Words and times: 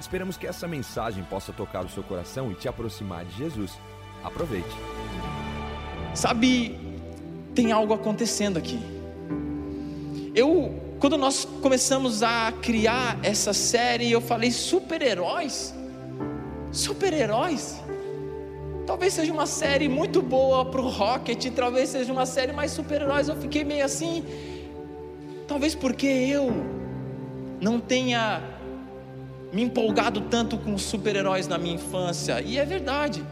Esperamos 0.00 0.36
que 0.36 0.46
essa 0.46 0.68
mensagem 0.68 1.24
possa 1.24 1.52
tocar 1.52 1.84
o 1.84 1.88
seu 1.88 2.02
coração 2.02 2.52
e 2.52 2.54
te 2.54 2.68
aproximar 2.68 3.24
de 3.24 3.36
Jesus. 3.36 3.72
Aproveite. 4.22 4.68
Sabe, 6.14 6.78
tem 7.54 7.72
algo 7.72 7.92
acontecendo 7.94 8.58
aqui. 8.58 8.80
Eu, 10.34 10.96
quando 11.00 11.18
nós 11.18 11.44
começamos 11.44 12.22
a 12.22 12.52
criar 12.62 13.18
essa 13.22 13.52
série, 13.52 14.10
eu 14.10 14.20
falei 14.20 14.50
super-heróis. 14.50 15.74
Super-heróis. 16.70 17.80
Talvez 18.86 19.12
seja 19.12 19.32
uma 19.32 19.46
série 19.46 19.88
muito 19.88 20.22
boa 20.22 20.64
para 20.64 20.80
o 20.80 20.88
Rocket, 20.88 21.52
talvez 21.54 21.90
seja 21.90 22.12
uma 22.12 22.24
série 22.24 22.52
mais 22.52 22.70
super-heróis. 22.70 23.28
Eu 23.28 23.36
fiquei 23.36 23.64
meio 23.64 23.84
assim. 23.84 24.24
Talvez 25.46 25.74
porque 25.74 26.06
eu 26.06 26.52
não 27.60 27.80
tenha 27.80 28.42
me 29.52 29.62
empolgado 29.62 30.22
tanto 30.22 30.58
com 30.58 30.76
super-heróis 30.76 31.48
na 31.48 31.58
minha 31.58 31.74
infância, 31.74 32.40
e 32.40 32.58
é 32.58 32.64
verdade. 32.64 33.24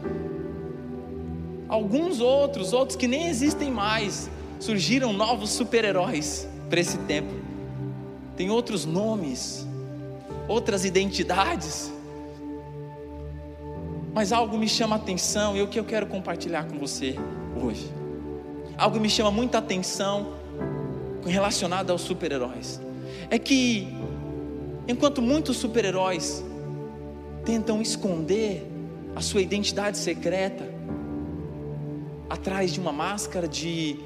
Alguns 1.67 2.19
outros, 2.21 2.73
outros 2.73 2.95
que 2.95 3.07
nem 3.07 3.27
existem 3.27 3.69
mais, 3.69 4.29
surgiram 4.59 5.13
novos 5.13 5.49
super-heróis 5.51 6.47
para 6.69 6.79
esse 6.79 6.97
tempo. 6.99 7.33
Tem 8.35 8.49
outros 8.49 8.85
nomes, 8.85 9.67
outras 10.47 10.85
identidades. 10.85 11.91
Mas 14.13 14.31
algo 14.31 14.57
me 14.57 14.67
chama 14.67 14.95
a 14.95 14.99
atenção 14.99 15.55
e 15.55 15.59
é 15.59 15.63
o 15.63 15.67
que 15.67 15.79
eu 15.79 15.83
quero 15.83 16.07
compartilhar 16.07 16.65
com 16.65 16.77
você 16.79 17.15
hoje. 17.61 17.91
Algo 18.77 18.99
me 18.99 19.09
chama 19.09 19.29
muita 19.29 19.57
atenção 19.57 20.33
relacionado 21.25 21.91
aos 21.91 22.01
super-heróis. 22.01 22.79
É 23.29 23.37
que 23.37 23.93
Enquanto 24.87 25.21
muitos 25.21 25.57
super-heróis 25.57 26.41
tentam 27.43 27.81
esconder 27.81 28.65
a 29.13 29.21
sua 29.21 29.41
identidade 29.41 29.97
secreta 29.97 30.63
atrás 32.29 32.71
de 32.71 32.79
uma 32.79 32.93
máscara 32.93 33.49
de 33.49 33.99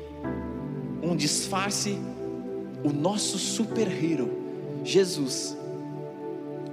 um 1.04 1.16
disfarce, 1.16 2.00
o 2.84 2.92
nosso 2.92 3.38
super-hero, 3.38 4.32
Jesus, 4.84 5.56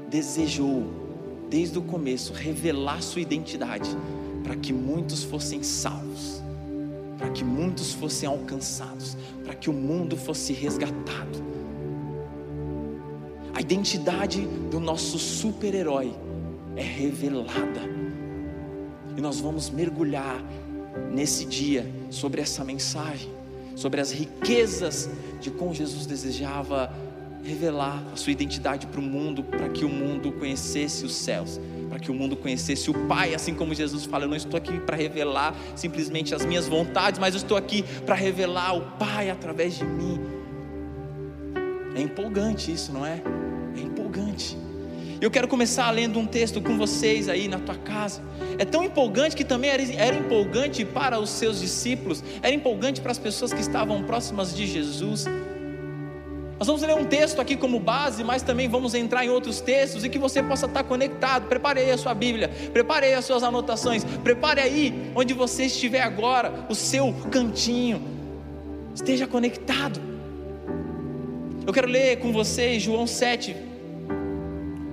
desejou 0.09 0.87
desde 1.51 1.79
o 1.79 1.83
começo 1.83 2.33
revelar 2.33 3.03
sua 3.03 3.21
identidade 3.21 3.91
para 4.43 4.57
que 4.57 4.73
muitos 4.73 5.23
fossem 5.23 5.63
salvos, 5.63 6.43
para 7.19 7.29
que 7.29 7.45
muitos 7.45 7.93
fossem 7.93 8.27
alcançados, 8.27 9.19
para 9.45 9.55
que 9.55 9.69
o 9.69 9.73
mundo 9.73 10.17
fosse 10.17 10.55
resgatado 10.55 11.48
a 13.59 13.61
identidade 13.61 14.43
do 14.71 14.79
nosso 14.79 15.19
super-herói 15.19 16.15
é 16.77 16.83
revelada. 16.83 17.81
E 19.17 19.21
nós 19.21 19.41
vamos 19.41 19.69
mergulhar 19.69 20.41
nesse 21.11 21.45
dia 21.45 21.85
sobre 22.09 22.41
essa 22.41 22.65
mensagem, 22.65 23.29
sobre 23.75 24.01
as 24.01 24.13
riquezas 24.13 25.11
de 25.41 25.51
como 25.51 25.75
Jesus 25.75 26.07
desejava 26.07 26.95
revelar 27.43 28.01
a 28.13 28.17
sua 28.17 28.31
identidade 28.31 28.87
para 28.87 29.01
o 29.01 29.03
mundo, 29.03 29.43
para 29.43 29.69
que 29.69 29.85
o 29.85 29.89
mundo 29.89 30.31
conhecesse 30.31 31.05
os 31.05 31.17
céus, 31.17 31.61
para 31.89 31.99
que 31.99 32.13
o 32.13 32.15
mundo 32.15 32.37
conhecesse 32.37 32.89
o 32.93 32.95
Pai, 33.09 33.35
assim 33.35 33.57
como 33.57 33.75
Jesus 33.75 34.05
fala: 34.05 34.23
Eu 34.23 34.29
não 34.29 34.37
estou 34.37 34.57
aqui 34.57 34.79
para 34.79 34.97
revelar 34.97 35.53
simplesmente 35.75 36.33
as 36.33 36.45
minhas 36.45 36.69
vontades, 36.69 37.19
mas 37.19 37.35
estou 37.35 37.57
aqui 37.57 37.83
para 38.07 38.15
revelar 38.15 38.77
o 38.77 38.83
Pai 38.99 39.31
através 39.31 39.77
de 39.77 39.85
mim. 39.85 40.38
É 41.99 42.01
empolgante 42.01 42.71
isso, 42.71 42.93
não 42.93 43.05
é? 43.05 43.21
É 43.77 43.81
empolgante. 43.81 44.57
Eu 45.21 45.33
quero 45.33 45.49
começar 45.49 45.91
lendo 45.91 46.17
um 46.17 46.27
texto 46.27 46.61
com 46.61 46.79
vocês 46.79 47.29
aí 47.29 47.49
na 47.49 47.59
tua 47.59 47.75
casa. 47.75 48.23
É 48.57 48.65
tão 48.65 48.85
empolgante 48.85 49.35
que 49.35 49.45
também 49.45 49.69
era, 49.69 49.83
era 49.95 50.17
empolgante 50.17 50.85
para 50.85 51.19
os 51.19 51.29
seus 51.29 51.59
discípulos, 51.59 52.23
era 52.41 52.55
empolgante 52.55 53.01
para 53.01 53.11
as 53.11 53.19
pessoas 53.19 53.53
que 53.53 53.61
estavam 53.61 54.05
próximas 54.05 54.55
de 54.55 54.65
Jesus. 54.65 55.25
Nós 56.57 56.69
vamos 56.69 56.83
ler 56.83 56.95
um 56.95 57.05
texto 57.05 57.41
aqui 57.41 57.57
como 57.57 57.81
base, 57.81 58.23
mas 58.23 58.43
também 58.43 58.69
vamos 58.69 58.95
entrar 58.95 59.25
em 59.25 59.29
outros 59.29 59.61
textos 59.61 60.05
e 60.05 60.09
que 60.09 60.21
você 60.21 60.41
possa 60.41 60.67
estar 60.67 60.85
conectado. 60.85 61.49
Prepare 61.49 61.81
aí 61.81 61.91
a 61.91 61.99
sua 61.99 62.15
Bíblia, 62.15 62.49
prepare 62.73 63.07
aí 63.07 63.15
as 63.15 63.25
suas 63.25 63.43
anotações, 63.43 64.05
prepare 64.23 64.61
aí 64.61 65.11
onde 65.17 65.35
você 65.35 65.65
estiver 65.65 66.03
agora, 66.03 66.65
o 66.69 66.77
seu 66.77 67.13
cantinho. 67.29 68.01
Esteja 68.95 69.27
conectado. 69.27 70.18
Eu 71.69 71.73
quero 71.75 71.87
ler 71.87 72.17
com 72.21 72.33
vocês 72.33 72.83
João 72.83 73.07
7, 73.07 73.55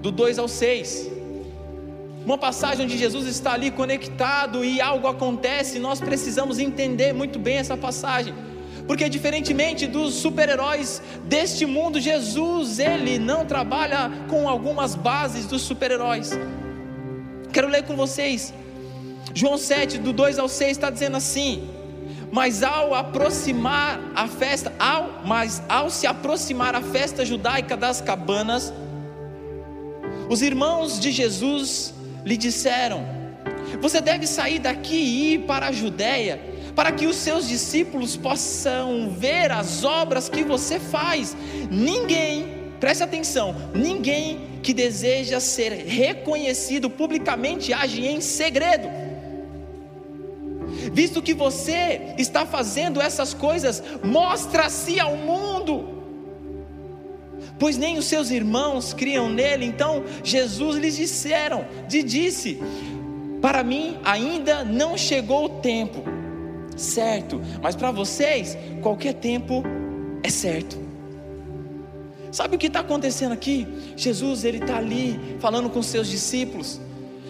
do 0.01 0.11
2 0.11 0.37
ao 0.37 0.45
6. 0.45 1.09
Uma 2.25 2.37
passagem 2.37 2.83
onde 2.83 2.97
Jesus 2.97 3.27
está 3.27 3.53
ali 3.53 3.71
conectado 3.71 4.61
e 4.61 4.81
algo 4.81 5.07
acontece, 5.07 5.79
nós 5.79 6.01
precisamos 6.01 6.59
entender 6.59 7.13
muito 7.13 7.39
bem 7.39 7.55
essa 7.59 7.77
passagem. 7.77 8.33
Porque 8.85 9.07
diferentemente 9.07 9.87
dos 9.87 10.15
super-heróis 10.15 11.01
deste 11.23 11.65
mundo, 11.65 11.97
Jesus, 11.97 12.77
ele 12.77 13.17
não 13.19 13.45
trabalha 13.45 14.11
com 14.29 14.49
algumas 14.49 14.95
bases 14.95 15.45
dos 15.45 15.61
super-heróis. 15.61 16.31
Quero 17.53 17.69
ler 17.69 17.83
com 17.83 17.95
vocês. 17.95 18.53
João 19.33 19.57
7, 19.57 19.97
do 19.97 20.11
2 20.11 20.39
ao 20.39 20.49
6, 20.49 20.71
está 20.71 20.89
dizendo 20.89 21.15
assim: 21.15 21.69
mas 22.35 22.63
ao 22.63 22.93
aproximar 22.93 23.97
a 24.13 24.27
festa, 24.27 24.73
ao, 24.77 25.21
mas 25.25 25.63
ao 25.69 25.89
se 25.89 26.05
aproximar 26.05 26.75
a 26.75 26.81
festa 26.81 27.23
judaica 27.23 27.77
das 27.77 28.01
cabanas, 28.01 28.73
os 30.29 30.41
irmãos 30.41 30.99
de 30.99 31.13
Jesus 31.13 31.93
lhe 32.25 32.35
disseram: 32.35 33.05
Você 33.79 34.01
deve 34.01 34.27
sair 34.27 34.59
daqui 34.59 34.97
e 34.97 35.33
ir 35.35 35.39
para 35.45 35.67
a 35.67 35.71
Judéia, 35.71 36.41
para 36.75 36.91
que 36.91 37.07
os 37.07 37.15
seus 37.15 37.47
discípulos 37.47 38.17
possam 38.17 39.11
ver 39.11 39.49
as 39.49 39.85
obras 39.85 40.27
que 40.27 40.43
você 40.43 40.77
faz. 40.77 41.37
Ninguém, 41.71 42.73
preste 42.81 43.01
atenção, 43.01 43.55
ninguém 43.73 44.59
que 44.61 44.73
deseja 44.73 45.39
ser 45.39 45.71
reconhecido 45.71 46.89
publicamente 46.89 47.71
age 47.71 48.05
em 48.05 48.19
segredo 48.19 49.04
visto 50.95 51.21
que 51.21 51.33
você 51.33 52.13
está 52.17 52.45
fazendo 52.45 53.01
essas 53.01 53.33
coisas, 53.33 53.83
mostra-se 54.01 54.97
ao 54.97 55.17
mundo. 55.17 55.89
Pois 57.59 57.75
nem 57.77 57.97
os 57.97 58.05
seus 58.05 58.31
irmãos 58.31 58.93
criam 58.93 59.29
nele, 59.29 59.65
então 59.65 60.05
Jesus 60.23 60.77
lhes 60.77 60.95
disseram, 60.95 61.65
lhe 61.91 62.01
disse: 62.01 62.59
Para 63.41 63.61
mim 63.61 63.97
ainda 64.05 64.63
não 64.63 64.97
chegou 64.97 65.45
o 65.45 65.49
tempo, 65.59 66.01
certo, 66.77 67.41
mas 67.61 67.75
para 67.75 67.91
vocês 67.91 68.57
qualquer 68.81 69.15
tempo 69.15 69.63
é 70.23 70.29
certo. 70.29 70.77
Sabe 72.31 72.55
o 72.55 72.59
que 72.59 72.67
está 72.67 72.79
acontecendo 72.79 73.33
aqui? 73.33 73.67
Jesus 73.97 74.45
ele 74.45 74.59
está 74.59 74.77
ali 74.77 75.19
falando 75.39 75.69
com 75.69 75.83
seus 75.83 76.07
discípulos. 76.07 76.79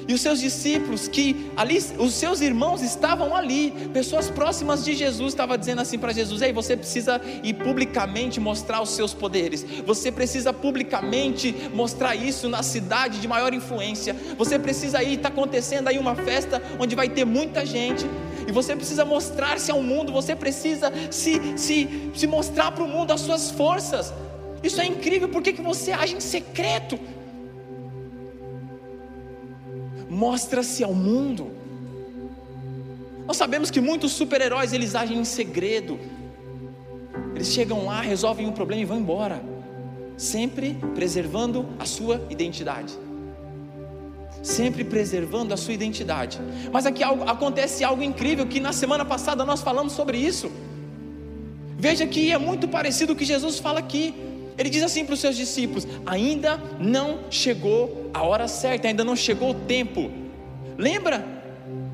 E 0.08 0.14
os 0.14 0.22
seus 0.22 0.40
discípulos, 0.40 1.08
que 1.08 1.52
ali, 1.58 1.84
os 1.98 2.14
seus 2.14 2.42
irmãos 2.42 2.82
estavam 2.82 3.36
ali, 3.36 3.72
pessoas 3.92 4.30
próximas 4.30 4.86
de 4.86 4.94
Jesus, 4.94 5.34
estavam 5.34 5.58
dizendo 5.58 5.82
assim 5.82 5.98
para 5.98 6.14
Jesus: 6.14 6.42
Ei, 6.42 6.54
você 6.54 6.78
precisa 6.78 7.20
ir 7.44 7.56
publicamente 7.56 8.40
mostrar 8.40 8.82
os 8.82 8.92
seus 8.92 9.14
poderes, 9.14 9.66
você 9.86 10.12
precisa 10.12 10.54
publicamente 10.54 11.56
mostrar 11.74 12.16
isso 12.16 12.48
na 12.48 12.62
cidade 12.62 13.20
de 13.20 13.28
maior 13.28 13.54
influência, 13.54 14.16
você 14.38 14.60
precisa 14.60 15.02
ir, 15.02 15.16
está 15.16 15.30
acontecendo 15.30 15.88
aí 15.88 15.98
uma 15.98 16.16
festa 16.16 16.62
onde 16.80 16.96
vai 16.96 17.10
ter 17.10 17.26
muita 17.26 17.66
gente, 17.66 18.06
e 18.48 18.52
você 18.52 18.76
precisa 18.76 19.04
mostrar-se 19.04 19.72
ao 19.72 19.82
mundo, 19.82 20.12
você 20.12 20.36
precisa 20.36 20.94
se, 21.10 21.42
se, 21.58 22.12
se 22.14 22.28
mostrar 22.28 22.72
para 22.72 22.84
o 22.84 22.88
mundo 22.88 23.12
as 23.12 23.22
suas 23.22 23.50
forças. 23.50 24.14
Isso 24.62 24.80
é 24.82 24.86
incrível, 24.86 25.30
por 25.30 25.42
que, 25.42 25.54
que 25.54 25.62
você 25.62 25.92
age 25.92 26.16
em 26.16 26.20
secreto? 26.20 27.00
Mostra-se 30.16 30.82
ao 30.82 30.94
mundo. 30.94 31.52
Nós 33.28 33.36
sabemos 33.36 33.70
que 33.70 33.82
muitos 33.82 34.14
super-heróis 34.14 34.72
eles 34.72 34.96
agem 34.96 35.18
em 35.20 35.26
segredo. 35.26 36.00
Eles 37.36 37.50
chegam 37.52 37.86
lá, 37.86 38.00
resolvem 38.00 38.48
o 38.48 38.54
problema 38.54 38.82
e 38.82 38.86
vão 38.86 39.00
embora, 39.00 39.44
sempre 40.16 40.78
preservando 40.94 41.66
a 41.78 41.86
sua 41.86 42.26
identidade. 42.30 42.94
sempre 44.46 44.84
preservando 44.84 45.54
a 45.54 45.58
sua 45.58 45.74
identidade. 45.74 46.40
Mas 46.72 46.86
aqui 46.86 47.04
acontece 47.04 47.84
algo 47.84 48.04
incrível 48.04 48.46
que 48.46 48.60
na 48.60 48.72
semana 48.72 49.04
passada 49.04 49.44
nós 49.44 49.62
falamos 49.62 49.94
sobre 49.94 50.20
isso. 50.20 50.52
Veja 51.78 52.06
que 52.06 52.32
é 52.32 52.38
muito 52.38 52.68
parecido 52.68 53.14
o 53.14 53.16
que 53.16 53.26
Jesus 53.26 53.58
fala 53.58 53.80
aqui. 53.80 54.14
Ele 54.58 54.70
diz 54.70 54.84
assim 54.84 55.06
para 55.06 55.14
os 55.14 55.20
seus 55.20 55.36
discípulos: 55.36 55.88
ainda 56.06 56.62
não 56.80 57.20
chegou 57.30 58.10
a 58.14 58.24
hora 58.24 58.48
certa, 58.48 58.88
ainda 58.88 59.04
não 59.04 59.16
chegou 59.16 59.52
o 59.52 59.54
tempo. 59.54 60.12
Lembra 60.78 61.36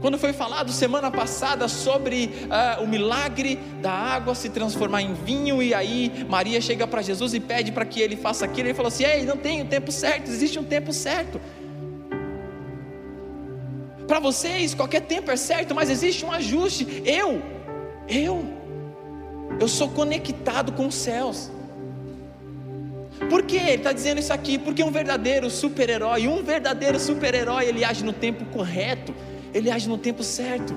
quando 0.02 0.18
foi 0.18 0.34
falado 0.34 0.72
semana 0.72 1.12
passada 1.12 1.68
sobre 1.68 2.32
uh, 2.46 2.84
o 2.84 2.88
milagre 2.88 3.58
da 3.82 3.92
água 3.92 4.34
se 4.34 4.50
transformar 4.50 5.04
em 5.04 5.14
vinho, 5.14 5.62
e 5.62 5.74
aí 5.74 6.26
Maria 6.28 6.60
chega 6.60 6.88
para 6.88 7.02
Jesus 7.04 7.36
e 7.36 7.40
pede 7.40 7.72
para 7.72 7.86
que 7.86 8.02
ele 8.02 8.16
faça 8.16 8.46
aquilo, 8.46 8.68
ele 8.68 8.74
falou 8.74 8.88
assim: 8.88 9.04
Ei, 9.04 9.24
não 9.24 9.38
tem 9.38 9.62
o 9.62 9.66
tempo 9.66 9.92
certo, 9.92 10.30
existe 10.30 10.58
um 10.58 10.64
tempo 10.64 10.92
certo. 10.92 11.40
Para 14.08 14.20
vocês, 14.20 14.74
qualquer 14.74 15.02
tempo 15.02 15.32
é 15.32 15.38
certo, 15.38 15.74
mas 15.74 15.90
existe 15.90 16.26
um 16.26 16.32
ajuste. 16.32 17.04
Eu, 17.06 17.42
eu, 18.10 18.44
eu 19.60 19.68
sou 19.68 19.88
conectado 19.90 20.74
com 20.74 20.88
os 20.88 20.96
céus. 20.96 21.50
Por 23.30 23.44
que 23.44 23.58
ele 23.58 23.72
está 23.72 23.92
dizendo 23.92 24.20
isso 24.20 24.34
aqui? 24.34 24.58
Porque 24.58 24.84
um 24.84 24.92
verdadeiro 24.92 25.50
super-herói, 25.50 26.28
um 26.28 26.44
verdadeiro 26.44 27.00
super-herói, 27.00 27.66
ele 27.66 27.84
age 27.84 28.04
no 28.04 28.14
tempo 28.14 28.46
correto 28.46 29.14
ele 29.54 29.70
age 29.70 29.88
no 29.88 29.98
tempo 29.98 30.24
certo. 30.24 30.74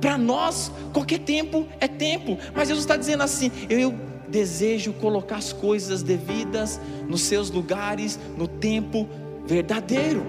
Para 0.00 0.16
nós, 0.16 0.72
qualquer 0.92 1.20
tempo 1.20 1.66
é 1.78 1.86
tempo, 1.86 2.38
mas 2.54 2.68
Jesus 2.68 2.84
está 2.84 2.96
dizendo 2.96 3.22
assim: 3.22 3.50
eu 3.68 3.94
desejo 4.28 4.92
colocar 4.94 5.36
as 5.36 5.52
coisas 5.52 6.02
devidas 6.02 6.80
nos 7.08 7.22
seus 7.22 7.50
lugares, 7.50 8.18
no 8.36 8.46
tempo 8.46 9.08
verdadeiro. 9.46 10.24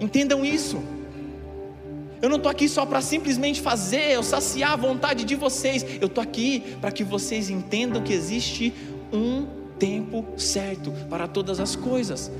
Entendam 0.00 0.44
isso. 0.44 0.80
Eu 2.20 2.28
não 2.28 2.36
estou 2.36 2.50
aqui 2.50 2.68
só 2.68 2.86
para 2.86 3.00
simplesmente 3.00 3.60
fazer 3.60 4.16
ou 4.16 4.22
saciar 4.22 4.72
a 4.72 4.76
vontade 4.76 5.24
de 5.24 5.34
vocês. 5.34 5.84
Eu 6.00 6.06
estou 6.06 6.22
aqui 6.22 6.76
para 6.80 6.90
que 6.90 7.04
vocês 7.04 7.50
entendam 7.50 8.02
que 8.02 8.12
existe 8.12 8.72
um 9.12 9.46
tempo 9.78 10.24
certo 10.36 10.92
para 11.10 11.28
todas 11.28 11.60
as 11.60 11.76
coisas. 11.76 12.30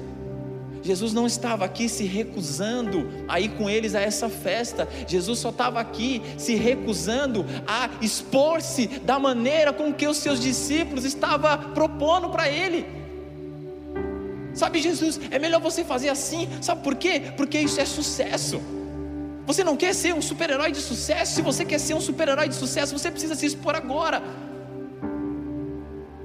Jesus 0.82 1.12
não 1.12 1.26
estava 1.26 1.64
aqui 1.64 1.88
se 1.88 2.05
recusando 2.05 3.08
a 3.26 3.40
ir 3.40 3.50
com 3.50 3.69
eles 3.69 3.94
a 3.94 4.00
essa 4.00 4.28
festa, 4.28 4.88
Jesus 5.06 5.40
só 5.40 5.49
estava 5.50 5.81
aqui 5.81 6.23
se 6.38 6.55
recusando 6.55 7.44
a 7.67 7.90
expor-se 8.00 8.87
da 8.87 9.19
maneira 9.19 9.73
com 9.73 9.93
que 9.93 10.06
os 10.06 10.19
seus 10.19 10.40
discípulos 10.40 11.05
estavam 11.05 11.73
propondo 11.73 12.31
para 12.31 12.49
ele. 12.49 12.87
Sabe, 14.55 14.81
Jesus, 14.81 15.20
é 15.31 15.38
melhor 15.38 15.61
você 15.61 15.84
fazer 15.84 16.08
assim, 16.08 16.49
sabe 16.62 16.82
por 16.82 16.94
quê? 16.94 17.20
Porque 17.37 17.58
isso 17.58 17.81
é 17.81 17.84
sucesso. 17.84 18.61
Você 19.46 19.62
não 19.62 19.76
quer 19.76 19.94
ser 19.94 20.12
um 20.12 20.20
super-herói 20.20 20.72
de 20.72 20.81
sucesso? 20.81 21.34
Se 21.37 21.43
você 21.43 21.64
quer 21.64 21.78
ser 21.78 21.94
um 21.94 22.00
super-herói 22.00 22.48
de 22.48 22.56
sucesso, 22.56 22.98
você 22.98 23.10
precisa 23.10 23.37
se 23.37 23.46
expor 23.46 23.76
agora. 23.76 24.20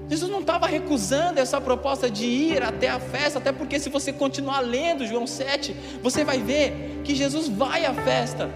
Jesus 0.09 0.29
não 0.29 0.41
estava 0.41 0.65
recusando 0.67 1.39
essa 1.39 1.61
proposta 1.61 2.09
de 2.09 2.25
ir 2.25 2.63
até 2.63 2.89
a 2.89 2.99
festa, 2.99 3.39
até 3.39 3.51
porque 3.51 3.79
se 3.79 3.89
você 3.89 4.11
continuar 4.11 4.59
lendo 4.59 5.05
João 5.05 5.25
7, 5.25 5.73
você 6.01 6.25
vai 6.25 6.39
ver 6.39 7.01
que 7.03 7.15
Jesus 7.15 7.47
vai 7.47 7.85
à 7.85 7.93
festa. 7.93 8.49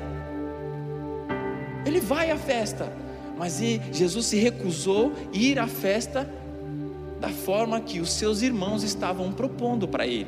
Ele 1.85 1.99
vai 1.99 2.31
à 2.31 2.35
festa, 2.35 2.91
mas 3.37 3.61
Jesus 3.91 4.25
se 4.25 4.37
recusou 4.37 5.13
ir 5.31 5.59
à 5.59 5.67
festa 5.67 6.27
da 7.21 7.29
forma 7.29 7.79
que 7.79 7.99
os 7.99 8.11
seus 8.11 8.41
irmãos 8.41 8.83
estavam 8.83 9.31
propondo 9.31 9.87
para 9.87 10.05
ele. 10.05 10.27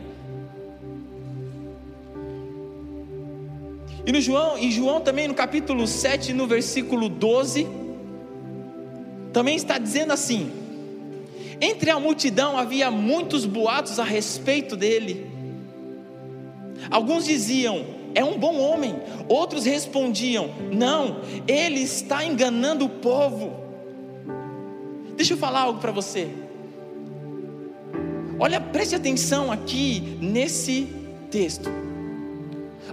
E 4.07 4.11
no 4.13 4.21
João, 4.21 4.57
em 4.57 4.71
João 4.71 5.01
também 5.01 5.27
no 5.27 5.33
capítulo 5.33 5.85
7, 5.85 6.31
no 6.31 6.47
versículo 6.47 7.09
12, 7.09 7.67
também 9.33 9.57
está 9.57 9.77
dizendo 9.77 10.13
assim: 10.13 10.49
entre 11.59 11.89
a 11.89 11.99
multidão 11.99 12.57
havia 12.57 12.89
muitos 12.89 13.45
boatos 13.45 13.99
a 13.99 14.05
respeito 14.05 14.77
dele. 14.77 15.29
Alguns 16.89 17.25
diziam: 17.25 17.85
é 18.15 18.23
um 18.23 18.39
bom 18.39 18.57
homem. 18.57 18.95
Outros 19.27 19.65
respondiam: 19.65 20.51
não, 20.71 21.19
ele 21.45 21.81
está 21.81 22.23
enganando 22.23 22.85
o 22.85 22.89
povo. 22.89 23.59
Deixa 25.17 25.33
eu 25.33 25.37
falar 25.37 25.63
algo 25.63 25.81
para 25.81 25.91
você. 25.91 26.29
Olha, 28.39 28.61
preste 28.61 28.95
atenção 28.95 29.51
aqui 29.51 30.17
nesse 30.21 30.87
texto. 31.29 31.69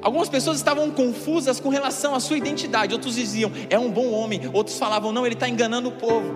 Algumas 0.05 0.29
pessoas 0.29 0.59
estavam 0.59 0.91
confusas 0.91 1.59
com 1.59 1.71
relação 1.71 2.15
à 2.15 2.21
sua 2.21 2.37
identidade. 2.37 2.93
Outros 2.93 3.15
diziam: 3.15 3.51
é 3.71 3.79
um 3.79 3.91
bom 3.91 4.11
homem. 4.11 4.43
Outros 4.53 4.79
falavam: 4.79 5.11
não, 5.11 5.25
ele 5.25 5.35
está 5.35 5.49
enganando 5.49 5.89
o 5.89 5.93
povo. 5.93 6.35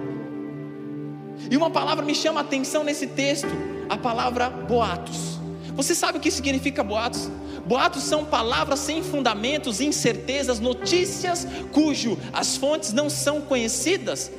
E 1.50 1.56
uma 1.56 1.68
palavra 1.68 2.02
me 2.04 2.14
chama 2.14 2.40
a 2.40 2.42
atenção 2.42 2.82
nesse 2.82 3.06
texto, 3.06 3.48
a 3.86 3.98
palavra 3.98 4.48
boatos. 4.48 5.38
Você 5.74 5.94
sabe 5.94 6.16
o 6.16 6.20
que 6.20 6.30
significa 6.30 6.82
boatos? 6.82 7.30
Boatos 7.66 8.04
são 8.04 8.24
palavras 8.24 8.78
sem 8.78 9.02
fundamentos, 9.02 9.82
incertezas, 9.82 10.58
notícias 10.58 11.46
cujo 11.70 12.18
as 12.32 12.56
fontes 12.56 12.94
não 12.94 13.10
são 13.10 13.42
conhecidas. 13.42 14.32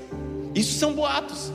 Isso 0.55 0.79
são 0.79 0.91
boatos. 0.93 1.51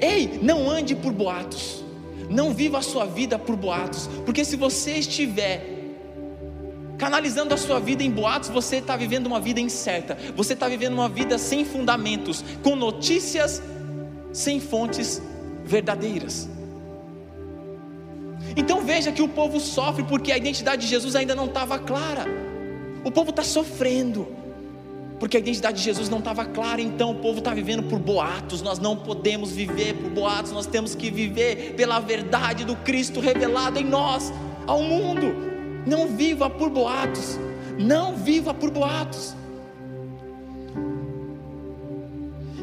Ei, 0.00 0.38
não 0.40 0.70
ande 0.70 0.94
por 0.94 1.12
boatos. 1.12 1.84
Não 2.28 2.52
viva 2.52 2.78
a 2.78 2.82
sua 2.82 3.06
vida 3.06 3.38
por 3.38 3.56
boatos, 3.56 4.08
porque 4.24 4.44
se 4.44 4.56
você 4.56 4.94
estiver 4.94 5.76
canalizando 6.98 7.54
a 7.54 7.56
sua 7.56 7.78
vida 7.78 8.02
em 8.02 8.10
boatos, 8.10 8.48
você 8.48 8.76
está 8.76 8.96
vivendo 8.96 9.26
uma 9.26 9.40
vida 9.40 9.60
incerta, 9.60 10.18
você 10.34 10.52
está 10.52 10.68
vivendo 10.68 10.94
uma 10.94 11.08
vida 11.08 11.38
sem 11.38 11.64
fundamentos, 11.64 12.44
com 12.62 12.74
notícias 12.74 13.62
sem 14.32 14.60
fontes 14.60 15.22
verdadeiras. 15.64 16.48
Então 18.56 18.82
veja 18.82 19.12
que 19.12 19.22
o 19.22 19.28
povo 19.28 19.60
sofre 19.60 20.02
porque 20.02 20.32
a 20.32 20.36
identidade 20.36 20.82
de 20.82 20.88
Jesus 20.88 21.14
ainda 21.14 21.34
não 21.34 21.46
estava 21.46 21.78
clara. 21.78 22.26
O 23.04 23.10
povo 23.10 23.30
está 23.30 23.44
sofrendo 23.44 24.26
porque 25.18 25.36
a 25.36 25.40
identidade 25.40 25.78
de 25.78 25.84
Jesus 25.84 26.08
não 26.08 26.18
estava 26.18 26.44
clara, 26.44 26.80
então 26.80 27.10
o 27.10 27.14
povo 27.16 27.38
está 27.38 27.52
vivendo 27.52 27.82
por 27.84 27.98
boatos. 27.98 28.62
Nós 28.62 28.78
não 28.78 28.96
podemos 28.96 29.50
viver 29.50 29.94
por 29.94 30.10
boatos, 30.10 30.52
nós 30.52 30.66
temos 30.66 30.94
que 30.94 31.10
viver 31.10 31.74
pela 31.74 31.98
verdade 31.98 32.64
do 32.64 32.76
Cristo 32.76 33.18
revelado 33.18 33.78
em 33.78 33.84
nós, 33.84 34.32
ao 34.66 34.82
mundo. 34.82 35.34
Não 35.86 36.06
viva 36.08 36.48
por 36.48 36.70
boatos. 36.70 37.38
Não 37.78 38.14
viva 38.16 38.54
por 38.54 38.70
boatos. 38.70 39.34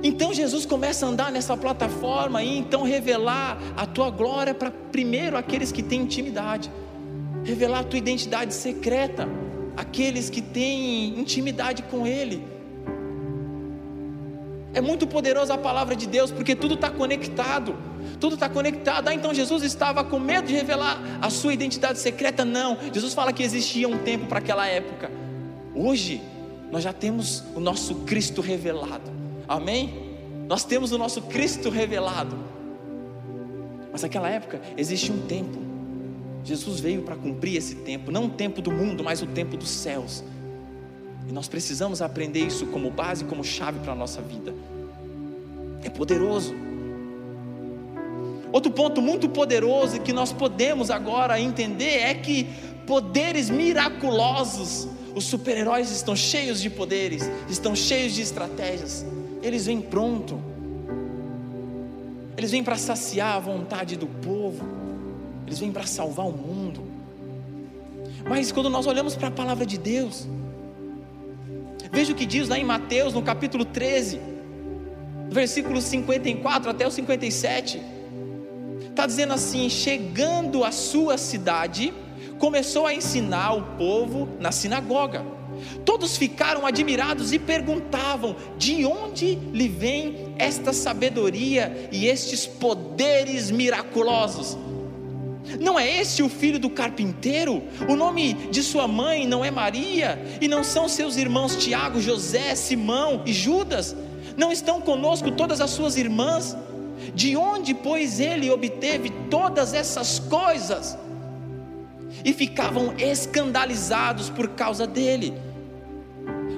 Então 0.02 0.34
Jesus 0.34 0.66
começa 0.66 1.06
a 1.06 1.10
andar 1.10 1.32
nessa 1.32 1.58
plataforma 1.58 2.44
e 2.44 2.58
então 2.58 2.84
revelar 2.84 3.58
a 3.76 3.86
tua 3.86 4.12
glória 4.12 4.54
para 4.54 4.70
primeiro 4.70 5.36
aqueles 5.36 5.72
que 5.72 5.82
têm 5.82 6.02
intimidade, 6.02 6.72
revelar 7.44 7.80
a 7.80 7.84
tua 7.84 7.98
identidade 7.98 8.54
secreta, 8.54 9.28
aqueles 9.76 10.30
que 10.30 10.42
têm 10.42 11.20
intimidade 11.20 11.84
com 11.84 12.06
Ele. 12.06 12.46
É 14.74 14.82
muito 14.82 15.08
poderosa 15.08 15.54
a 15.54 15.58
palavra 15.58 15.96
de 15.96 16.06
Deus, 16.06 16.32
porque 16.32 16.54
tudo 16.54 16.76
está 16.76 16.90
conectado. 16.90 17.76
Tudo 18.20 18.36
está 18.36 18.50
conectado. 18.50 19.08
Ah, 19.08 19.14
então 19.14 19.34
Jesus 19.34 19.64
estava 19.64 20.04
com 20.04 20.20
medo 20.20 20.48
de 20.48 20.54
revelar 20.54 21.00
a 21.22 21.30
sua 21.30 21.54
identidade 21.54 21.98
secreta? 21.98 22.44
Não. 22.44 22.78
Jesus 22.94 23.14
fala 23.14 23.32
que 23.32 23.42
existia 23.42 23.88
um 23.88 23.98
tempo 24.00 24.26
para 24.28 24.40
aquela 24.40 24.68
época. 24.68 25.10
Hoje, 25.74 26.22
nós 26.72 26.84
já 26.84 26.92
temos 26.92 27.44
o 27.56 27.60
nosso 27.60 27.96
Cristo 28.04 28.42
revelado. 28.42 29.12
Amém? 29.48 30.18
Nós 30.48 30.64
temos 30.64 30.92
o 30.92 30.98
nosso 30.98 31.22
Cristo 31.24 31.70
revelado. 31.70 32.38
Mas 33.92 34.02
naquela 34.02 34.30
época 34.30 34.62
existe 34.78 35.10
um 35.12 35.26
tempo. 35.26 35.65
Jesus 36.46 36.80
veio 36.80 37.02
para 37.02 37.16
cumprir 37.16 37.58
esse 37.58 37.74
tempo, 37.74 38.12
não 38.12 38.26
o 38.26 38.30
tempo 38.30 38.62
do 38.62 38.72
mundo, 38.72 39.04
mas 39.04 39.24
o 39.24 39.26
tempo 39.26 39.58
dos 39.58 39.70
céus. 39.70 40.24
E 41.28 41.32
nós 41.32 41.48
precisamos 41.48 42.04
aprender 42.04 42.46
isso 42.46 42.68
como 42.68 42.92
base, 42.92 43.26
como 43.26 43.44
chave 43.44 43.80
para 43.80 43.94
a 43.94 43.96
nossa 43.96 44.22
vida. 44.22 44.54
É 45.84 45.90
poderoso. 45.90 46.54
Outro 48.52 48.72
ponto 48.72 49.02
muito 49.02 49.28
poderoso 49.28 50.00
que 50.02 50.14
nós 50.14 50.32
podemos 50.32 50.92
agora 50.92 51.42
entender 51.42 51.98
é 51.98 52.14
que 52.14 52.48
poderes 52.86 53.50
miraculosos, 53.50 54.88
os 55.16 55.24
super-heróis 55.26 55.90
estão 55.90 56.16
cheios 56.16 56.62
de 56.62 56.70
poderes, 56.70 57.24
estão 57.50 57.76
cheios 57.76 58.14
de 58.14 58.22
estratégias. 58.22 59.04
Eles 59.42 59.66
vêm 59.66 59.82
pronto. 59.82 60.40
Eles 62.38 62.52
vêm 62.52 62.64
para 62.64 62.78
saciar 62.78 63.36
a 63.36 63.40
vontade 63.40 63.96
do 63.96 64.06
povo. 64.06 64.85
Eles 65.46 65.60
vêm 65.60 65.72
para 65.72 65.86
salvar 65.86 66.26
o 66.26 66.32
mundo. 66.32 66.84
Mas 68.28 68.52
quando 68.52 68.70
nós 68.70 68.88
olhamos 68.88 69.16
para 69.16 69.28
a 69.28 69.32
palavra 69.32 69.66
de 69.66 69.78
Deus, 69.78 70.28
Veja 71.96 72.12
o 72.12 72.16
que 72.16 72.26
diz 72.26 72.50
lá 72.50 72.60
em 72.60 72.64
Mateus, 72.66 73.14
no 73.14 73.22
capítulo 73.22 73.64
13, 73.64 74.20
versículos 75.30 75.86
54 75.86 76.70
até 76.70 76.86
o 76.86 76.92
57. 76.92 77.82
Está 78.90 79.06
dizendo 79.06 79.34
assim: 79.34 79.70
chegando 79.70 80.66
à 80.66 80.74
sua 80.74 81.18
cidade, 81.18 81.94
começou 82.38 82.86
a 82.86 82.94
ensinar 82.94 83.54
o 83.54 83.78
povo 83.78 84.28
na 84.42 84.52
sinagoga. 84.52 85.24
Todos 85.86 86.18
ficaram 86.18 86.66
admirados 86.66 87.32
e 87.32 87.40
perguntavam: 87.40 88.36
de 88.58 88.86
onde 88.86 89.36
lhe 89.36 89.70
vem 89.70 90.34
esta 90.38 90.74
sabedoria 90.74 91.88
e 91.94 92.08
estes 92.08 92.46
poderes 92.46 93.50
miraculosos? 93.50 94.58
Não 95.60 95.80
é 95.80 96.00
este 96.00 96.22
o 96.22 96.30
filho 96.30 96.60
do 96.60 96.70
carpinteiro? 96.70 97.64
O 97.88 97.96
nome 97.96 98.34
de 98.50 98.62
sua 98.64 98.88
mãe 98.88 99.28
não 99.28 99.44
é 99.44 99.52
Maria? 99.52 100.20
E 100.42 100.48
não 100.48 100.64
são 100.64 100.88
seus 100.88 101.18
irmãos 101.18 101.56
Tiago, 101.56 102.00
José, 102.00 102.56
Simão 102.56 103.24
e 103.26 103.34
Judas? 103.34 103.96
Não 104.38 104.52
estão 104.52 104.82
conosco 104.82 105.32
todas 105.32 105.62
as 105.62 105.72
suas 105.72 105.96
irmãs? 105.96 106.56
De 107.14 107.36
onde, 107.36 107.74
pois, 107.74 108.20
ele 108.20 108.50
obteve 108.50 109.10
todas 109.30 109.74
essas 109.74 110.20
coisas? 110.20 110.98
E 112.24 112.34
ficavam 112.34 112.94
escandalizados 112.98 114.30
por 114.30 114.50
causa 114.50 114.88
dele. 114.88 115.34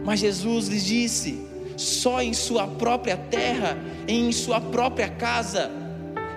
Mas 0.06 0.20
Jesus 0.20 0.68
lhes 0.68 0.86
disse: 0.86 1.46
só 1.76 2.22
em 2.22 2.34
sua 2.34 2.68
própria 2.68 3.18
terra, 3.18 3.78
em 4.08 4.32
sua 4.32 4.60
própria 4.60 5.10
casa, 5.10 5.70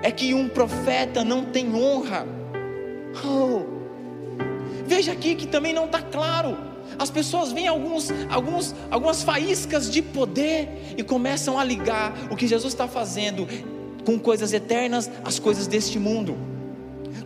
é 0.03 0.11
que 0.11 0.35
um 0.35 0.49
profeta 0.49 1.25
não 1.25 1.45
tem 1.47 1.75
honra. 1.75 2.27
Oh, 3.25 3.63
veja 4.87 5.13
aqui 5.13 5.35
que 5.35 5.47
também 5.47 5.73
não 5.73 5.87
está 5.87 6.01
claro. 6.01 6.57
As 6.99 7.11
pessoas 7.11 7.53
veem 7.53 7.69
alguns, 7.69 8.11
alguns, 8.29 8.75
algumas 8.91 9.23
faíscas 9.23 9.91
de 9.91 10.03
poder 10.03 10.95
e 10.97 11.03
começam 11.03 11.59
a 11.59 11.65
ligar 11.65 12.13
o 12.31 12.37
que 12.37 12.47
Jesus 12.47 12.73
está 12.73 12.89
fazendo 12.89 13.47
com 14.05 14.19
coisas 14.19 14.53
eternas 14.53 15.11
às 15.25 15.39
coisas 15.39 15.67
deste 15.67 15.99
mundo 15.99 16.51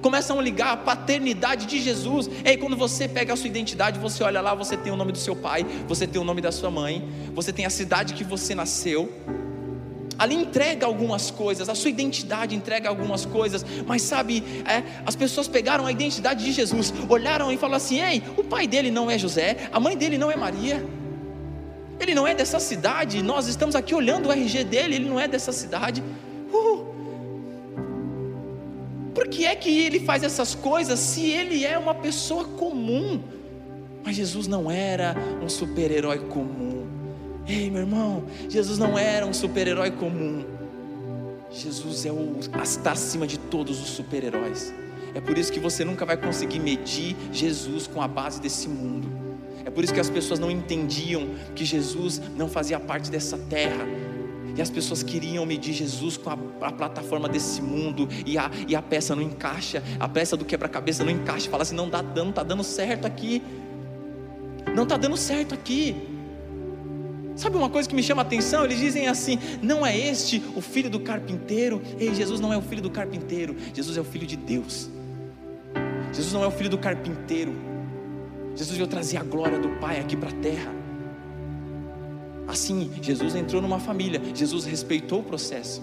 começam 0.05 0.39
a 0.39 0.43
ligar 0.43 0.73
a 0.73 0.77
paternidade 0.77 1.65
de 1.65 1.81
Jesus. 1.81 2.29
E 2.45 2.51
aí, 2.51 2.59
quando 2.59 2.77
você 2.77 3.09
pega 3.09 3.33
a 3.33 3.37
sua 3.37 3.47
identidade, 3.47 3.99
você 3.99 4.23
olha 4.23 4.43
lá, 4.43 4.55
você 4.55 4.77
tem 4.77 4.93
o 4.93 4.97
nome 4.97 5.13
do 5.13 5.19
seu 5.19 5.35
pai, 5.35 5.65
você 5.89 6.07
tem 6.07 6.21
o 6.21 6.25
nome 6.25 6.43
da 6.43 6.53
sua 6.53 6.71
mãe, 6.71 7.09
você 7.33 7.51
tem 7.55 7.65
a 7.65 7.71
cidade 7.71 8.13
que 8.13 8.23
você 8.23 8.55
nasceu. 8.55 9.11
Ali 10.25 10.37
entrega 10.37 10.87
algumas 10.87 11.31
coisas, 11.31 11.69
a 11.69 11.75
sua 11.75 11.91
identidade 11.91 12.57
entrega 12.57 12.89
algumas 12.89 13.27
coisas, 13.27 13.63
mas 13.87 14.01
sabe, 14.01 14.43
é, 14.67 14.83
as 15.05 15.15
pessoas 15.15 15.47
pegaram 15.47 15.85
a 15.85 15.93
identidade 15.93 16.43
de 16.43 16.51
Jesus, 16.51 16.95
olharam 17.11 17.53
e 17.53 17.59
falaram 17.59 17.77
assim: 17.77 18.01
ei, 18.01 18.23
o 18.35 18.43
pai 18.43 18.67
dele 18.67 18.91
não 18.91 19.11
é 19.11 19.19
José, 19.19 19.69
a 19.71 19.79
mãe 19.79 19.95
dele 19.95 20.17
não 20.17 20.31
é 20.31 20.37
Maria, 20.37 20.83
ele 22.01 22.15
não 22.15 22.27
é 22.27 22.35
dessa 22.35 22.59
cidade, 22.59 23.23
nós 23.23 23.47
estamos 23.49 23.75
aqui 23.75 23.95
olhando 23.95 24.31
o 24.31 24.33
RG 24.33 24.65
dele, 24.65 24.95
ele 24.95 25.09
não 25.11 25.21
é 25.21 25.29
dessa 25.29 25.53
cidade. 25.53 26.03
Uh, 26.51 26.87
por 29.15 29.29
que 29.29 29.45
é 29.45 29.55
que 29.55 29.79
ele 29.79 30.01
faz 30.01 30.23
essas 30.23 30.55
coisas 30.55 30.99
se 30.99 31.29
ele 31.29 31.67
é 31.67 31.77
uma 31.77 31.95
pessoa 31.95 32.45
comum? 32.45 33.23
Mas 34.03 34.17
Jesus 34.17 34.47
não 34.47 34.71
era 34.71 35.15
um 35.43 35.51
super-herói 35.51 36.19
comum. 36.21 36.74
Ei, 37.47 37.71
meu 37.71 37.83
irmão, 37.83 38.25
Jesus 38.49 38.79
não 38.79 38.99
era 38.99 39.27
um 39.27 39.33
super-herói 39.33 39.91
comum. 39.91 40.45
Jesus 41.51 42.07
é 42.07 42.13
o, 42.13 42.39
está 42.63 42.93
acima 42.93 43.27
de 43.27 43.39
todos 43.39 43.81
os 43.81 43.91
super-heróis. 43.91 44.73
É 45.15 45.21
por 45.21 45.39
isso 45.39 45.53
que 45.53 45.61
você 45.61 45.85
nunca 45.85 46.05
vai 46.05 46.17
conseguir 46.17 46.59
medir 46.59 47.17
Jesus 47.33 47.87
com 47.87 48.03
a 48.03 48.09
base 48.09 48.41
desse 48.41 48.69
mundo. 48.69 49.09
É 49.65 49.71
por 49.71 49.85
isso 49.85 49.95
que 49.95 50.01
as 50.01 50.11
pessoas 50.11 50.39
não 50.39 50.51
entendiam 50.51 51.29
que 51.55 51.65
Jesus 51.65 52.21
não 52.37 52.49
fazia 52.49 52.81
parte 52.81 53.11
dessa 53.11 53.39
terra 53.39 53.87
e 54.57 54.63
as 54.63 54.71
pessoas 54.71 55.03
queriam 55.03 55.45
medir 55.45 55.75
Jesus 55.75 56.17
com 56.17 56.31
a, 56.31 56.39
a 56.63 56.73
plataforma 56.73 57.29
desse 57.29 57.61
mundo, 57.61 58.09
e 58.25 58.39
a, 58.39 58.51
e 58.69 58.77
a 58.77 58.81
peça 58.81 59.15
não 59.15 59.23
encaixa, 59.23 59.83
a 59.99 60.09
peça 60.09 60.37
do 60.37 60.45
quebra-cabeça 60.45 61.03
não 61.03 61.11
encaixa, 61.11 61.51
fala 61.51 61.63
assim: 61.63 61.75
não 61.75 61.87
está 61.87 62.01
dando, 62.01 62.33
tá 62.33 62.43
dando 62.43 62.63
certo 62.63 63.05
aqui, 63.05 63.43
não 64.75 64.85
está 64.85 64.97
dando 64.97 65.17
certo 65.17 65.55
aqui. 65.55 66.14
Sabe 67.37 67.57
uma 67.57 67.69
coisa 67.69 67.89
que 67.89 67.95
me 67.95 68.03
chama 68.03 68.23
a 68.23 68.25
atenção? 68.25 68.65
Eles 68.65 68.79
dizem 68.79 69.09
assim: 69.09 69.39
não 69.63 69.85
é 69.85 69.97
este 69.97 70.43
o 70.55 70.61
filho 70.61 70.89
do 70.89 71.01
carpinteiro? 71.01 71.83
Ei, 71.99 72.15
Jesus 72.15 72.41
não 72.41 72.53
é 72.53 72.57
o 72.57 72.63
filho 72.63 72.83
do 72.83 72.91
carpinteiro, 72.91 73.57
Jesus 73.75 73.97
é 73.97 74.01
o 74.01 74.05
filho 74.05 74.27
de 74.27 74.37
Deus. 74.37 74.89
Jesus 76.13 76.33
não 76.33 76.45
é 76.45 76.47
o 76.47 76.51
filho 76.51 76.71
do 76.71 76.79
carpinteiro, 76.79 77.53
Jesus 78.55 78.77
veio 78.77 78.89
trazer 78.89 79.17
a 79.17 79.25
glória 79.25 79.59
do 79.59 79.69
Pai 79.81 79.99
aqui 79.99 80.17
para 80.17 80.31
a 80.31 80.33
terra. 80.33 80.73
Assim, 82.47 82.91
Jesus 83.03 83.35
entrou 83.35 83.61
numa 83.61 83.81
família, 83.81 84.21
Jesus 84.33 84.65
respeitou 84.65 85.21
o 85.21 85.23
processo. 85.25 85.83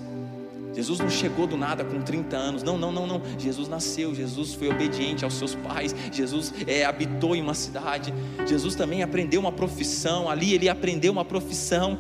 Jesus 0.74 1.00
não 1.00 1.10
chegou 1.10 1.46
do 1.46 1.58
nada 1.58 1.84
com 1.84 2.02
30 2.02 2.38
anos, 2.38 2.64
não, 2.64 2.78
não, 2.78 2.92
não, 2.92 3.06
não. 3.06 3.22
Jesus 3.38 3.68
nasceu, 3.68 4.16
Jesus 4.16 4.54
foi 4.54 4.70
obediente 4.70 5.24
aos 5.24 5.34
seus 5.34 5.54
pais, 5.54 5.96
Jesus 6.12 6.54
é, 6.66 6.86
habitou 6.86 7.36
em 7.36 7.42
uma 7.42 7.54
cidade, 7.54 8.14
Jesus 8.48 8.76
também 8.76 9.04
aprendeu 9.04 9.42
uma 9.42 9.52
profissão, 9.52 10.30
ali 10.30 10.54
ele 10.54 10.70
aprendeu 10.70 11.12
uma 11.12 11.26
profissão. 11.26 12.00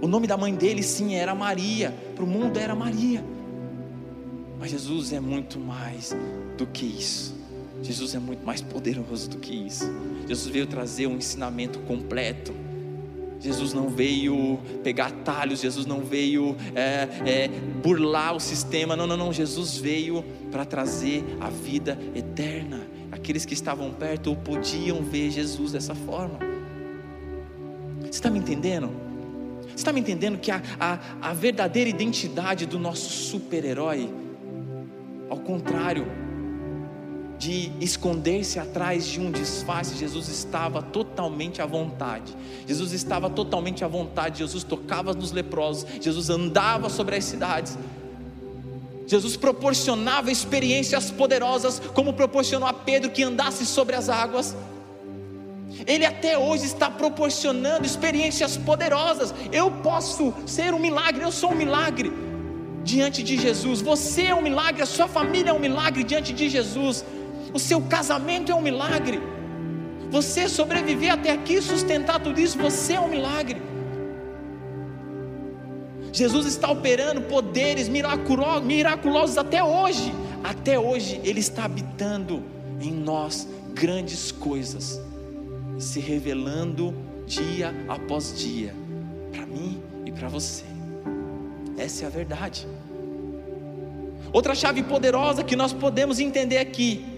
O 0.00 0.06
nome 0.06 0.26
da 0.26 0.36
mãe 0.36 0.54
dele, 0.54 0.82
sim, 0.82 1.14
era 1.14 1.34
Maria, 1.34 1.94
para 2.14 2.24
o 2.24 2.26
mundo 2.26 2.58
era 2.58 2.74
Maria, 2.74 3.24
mas 4.58 4.70
Jesus 4.70 5.12
é 5.12 5.20
muito 5.20 5.58
mais 5.58 6.16
do 6.56 6.66
que 6.66 6.86
isso. 6.86 7.34
Jesus 7.82 8.14
é 8.14 8.18
muito 8.18 8.46
mais 8.46 8.62
poderoso 8.62 9.28
do 9.28 9.38
que 9.38 9.54
isso. 9.54 9.84
Jesus 10.26 10.50
veio 10.50 10.66
trazer 10.66 11.06
um 11.06 11.16
ensinamento 11.16 11.78
completo 11.80 12.54
Jesus 13.44 13.74
não 13.74 13.90
veio 13.90 14.58
pegar 14.82 15.08
atalhos, 15.08 15.60
Jesus 15.60 15.84
não 15.84 16.00
veio 16.00 16.56
é, 16.74 17.08
é, 17.26 17.48
burlar 17.82 18.34
o 18.34 18.40
sistema, 18.40 18.96
não, 18.96 19.06
não, 19.06 19.18
não. 19.18 19.34
Jesus 19.34 19.76
veio 19.76 20.24
para 20.50 20.64
trazer 20.64 21.22
a 21.38 21.50
vida 21.50 21.98
eterna. 22.14 22.80
Aqueles 23.12 23.44
que 23.44 23.52
estavam 23.52 23.90
perto 23.92 24.34
podiam 24.34 25.02
ver 25.02 25.30
Jesus 25.30 25.72
dessa 25.72 25.94
forma. 25.94 26.38
Você 28.00 28.08
está 28.08 28.30
me 28.30 28.38
entendendo? 28.38 28.90
Você 29.64 29.74
está 29.74 29.92
me 29.92 30.00
entendendo 30.00 30.38
que 30.38 30.50
a, 30.50 30.62
a, 30.80 30.98
a 31.20 31.34
verdadeira 31.34 31.90
identidade 31.90 32.64
do 32.64 32.78
nosso 32.78 33.10
super-herói, 33.10 34.08
ao 35.28 35.36
contrário, 35.36 36.06
de 37.44 37.70
esconder-se 37.78 38.58
atrás 38.58 39.04
de 39.04 39.20
um 39.20 39.30
disfarce, 39.30 39.98
Jesus 39.98 40.28
estava 40.28 40.80
totalmente 40.80 41.60
à 41.60 41.66
vontade. 41.66 42.34
Jesus 42.66 42.92
estava 42.92 43.28
totalmente 43.28 43.84
à 43.84 43.88
vontade. 43.88 44.38
Jesus 44.38 44.64
tocava 44.64 45.12
nos 45.12 45.30
leprosos, 45.30 45.86
Jesus 46.00 46.30
andava 46.30 46.88
sobre 46.88 47.16
as 47.16 47.24
cidades. 47.24 47.76
Jesus 49.06 49.36
proporcionava 49.36 50.32
experiências 50.32 51.10
poderosas, 51.10 51.82
como 51.92 52.14
proporcionou 52.14 52.66
a 52.66 52.72
Pedro 52.72 53.10
que 53.10 53.22
andasse 53.22 53.66
sobre 53.66 53.94
as 53.94 54.08
águas. 54.08 54.56
Ele 55.86 56.06
até 56.06 56.38
hoje 56.38 56.64
está 56.64 56.90
proporcionando 56.90 57.84
experiências 57.84 58.56
poderosas. 58.56 59.34
Eu 59.52 59.70
posso 59.70 60.32
ser 60.46 60.72
um 60.72 60.78
milagre, 60.78 61.22
eu 61.22 61.30
sou 61.30 61.52
um 61.52 61.56
milagre 61.56 62.10
diante 62.82 63.22
de 63.22 63.36
Jesus. 63.36 63.82
Você 63.82 64.22
é 64.22 64.34
um 64.34 64.40
milagre, 64.40 64.80
a 64.80 64.86
sua 64.86 65.08
família 65.08 65.50
é 65.50 65.52
um 65.52 65.58
milagre 65.58 66.02
diante 66.02 66.32
de 66.32 66.48
Jesus 66.48 67.04
o 67.54 67.58
seu 67.58 67.80
casamento 67.80 68.50
é 68.50 68.54
um 68.54 68.60
milagre. 68.60 69.20
Você 70.10 70.48
sobreviver 70.48 71.12
até 71.12 71.30
aqui, 71.30 71.62
sustentar 71.62 72.20
tudo 72.20 72.40
isso, 72.40 72.58
você 72.58 72.94
é 72.94 73.00
um 73.00 73.08
milagre. 73.08 73.62
Jesus 76.12 76.46
está 76.46 76.70
operando 76.70 77.22
poderes 77.22 77.88
miraculosos, 77.88 79.38
até 79.38 79.62
hoje. 79.62 80.12
Até 80.42 80.78
hoje 80.78 81.20
Ele 81.24 81.40
está 81.40 81.64
habitando 81.64 82.42
em 82.80 82.92
nós 82.92 83.48
grandes 83.72 84.32
coisas, 84.32 85.00
se 85.78 86.00
revelando 86.00 86.92
dia 87.26 87.72
após 87.88 88.36
dia, 88.36 88.74
para 89.32 89.46
mim 89.46 89.80
e 90.04 90.12
para 90.12 90.28
você. 90.28 90.64
Essa 91.78 92.04
é 92.04 92.06
a 92.06 92.10
verdade. 92.10 92.66
Outra 94.32 94.54
chave 94.54 94.82
poderosa 94.82 95.44
que 95.44 95.54
nós 95.54 95.72
podemos 95.72 96.18
entender 96.18 96.58
aqui 96.58 97.13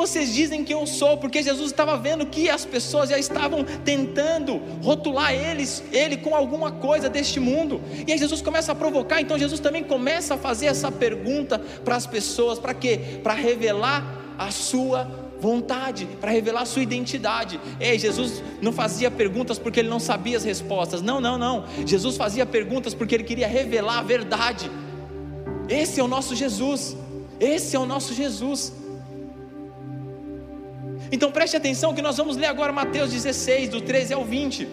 vocês 0.00 0.32
dizem 0.32 0.64
que 0.64 0.72
eu 0.72 0.86
sou? 0.86 1.18
Porque 1.18 1.42
Jesus 1.42 1.70
estava 1.70 1.94
vendo 1.98 2.24
que 2.24 2.48
as 2.48 2.64
pessoas 2.64 3.10
já 3.10 3.18
estavam 3.18 3.62
tentando 3.84 4.56
rotular 4.82 5.34
eles, 5.34 5.84
ele 5.92 6.16
com 6.16 6.34
alguma 6.34 6.72
coisa 6.72 7.06
deste 7.06 7.38
mundo. 7.38 7.82
E 8.06 8.10
aí 8.10 8.18
Jesus 8.18 8.40
começa 8.40 8.72
a 8.72 8.74
provocar, 8.74 9.20
então 9.20 9.38
Jesus 9.38 9.60
também 9.60 9.84
começa 9.84 10.34
a 10.34 10.38
fazer 10.38 10.66
essa 10.66 10.90
pergunta 10.90 11.58
para 11.84 11.96
as 11.96 12.06
pessoas, 12.06 12.58
para 12.58 12.72
quê? 12.72 13.20
Para 13.22 13.34
revelar 13.34 14.34
a 14.38 14.50
sua 14.50 15.04
vontade, 15.38 16.08
para 16.18 16.30
revelar 16.30 16.64
sua 16.64 16.82
identidade. 16.82 17.60
Ei, 17.78 17.98
Jesus 17.98 18.42
não 18.62 18.72
fazia 18.72 19.10
perguntas 19.10 19.58
porque 19.58 19.80
ele 19.80 19.90
não 19.90 20.00
sabia 20.00 20.38
as 20.38 20.44
respostas. 20.44 21.02
Não, 21.02 21.20
não, 21.20 21.36
não. 21.36 21.66
Jesus 21.84 22.16
fazia 22.16 22.46
perguntas 22.46 22.94
porque 22.94 23.14
ele 23.14 23.24
queria 23.24 23.46
revelar 23.46 23.98
a 23.98 24.02
verdade. 24.02 24.70
Esse 25.68 26.00
é 26.00 26.02
o 26.02 26.08
nosso 26.08 26.34
Jesus. 26.34 26.96
Esse 27.38 27.76
é 27.76 27.78
o 27.78 27.84
nosso 27.84 28.14
Jesus. 28.14 28.79
Então 31.12 31.30
preste 31.32 31.56
atenção 31.56 31.94
que 31.94 32.02
nós 32.02 32.16
vamos 32.16 32.36
ler 32.36 32.46
agora 32.46 32.72
Mateus 32.72 33.12
16, 33.12 33.68
do 33.68 33.80
13 33.80 34.14
ao 34.14 34.24
20. 34.24 34.68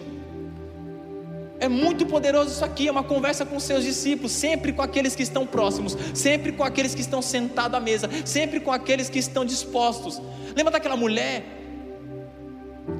É 1.60 1.68
muito 1.68 2.06
poderoso 2.06 2.52
isso 2.52 2.64
aqui, 2.64 2.86
é 2.86 2.90
uma 2.90 3.02
conversa 3.02 3.44
com 3.44 3.58
seus 3.58 3.82
discípulos, 3.82 4.30
sempre 4.30 4.72
com 4.72 4.80
aqueles 4.80 5.16
que 5.16 5.24
estão 5.24 5.44
próximos, 5.44 5.96
sempre 6.14 6.52
com 6.52 6.62
aqueles 6.62 6.94
que 6.94 7.00
estão 7.00 7.20
sentados 7.20 7.76
à 7.76 7.80
mesa, 7.80 8.08
sempre 8.24 8.60
com 8.60 8.70
aqueles 8.70 9.08
que 9.08 9.18
estão 9.18 9.44
dispostos. 9.44 10.22
Lembra 10.54 10.72
daquela 10.72 10.96
mulher 10.96 11.44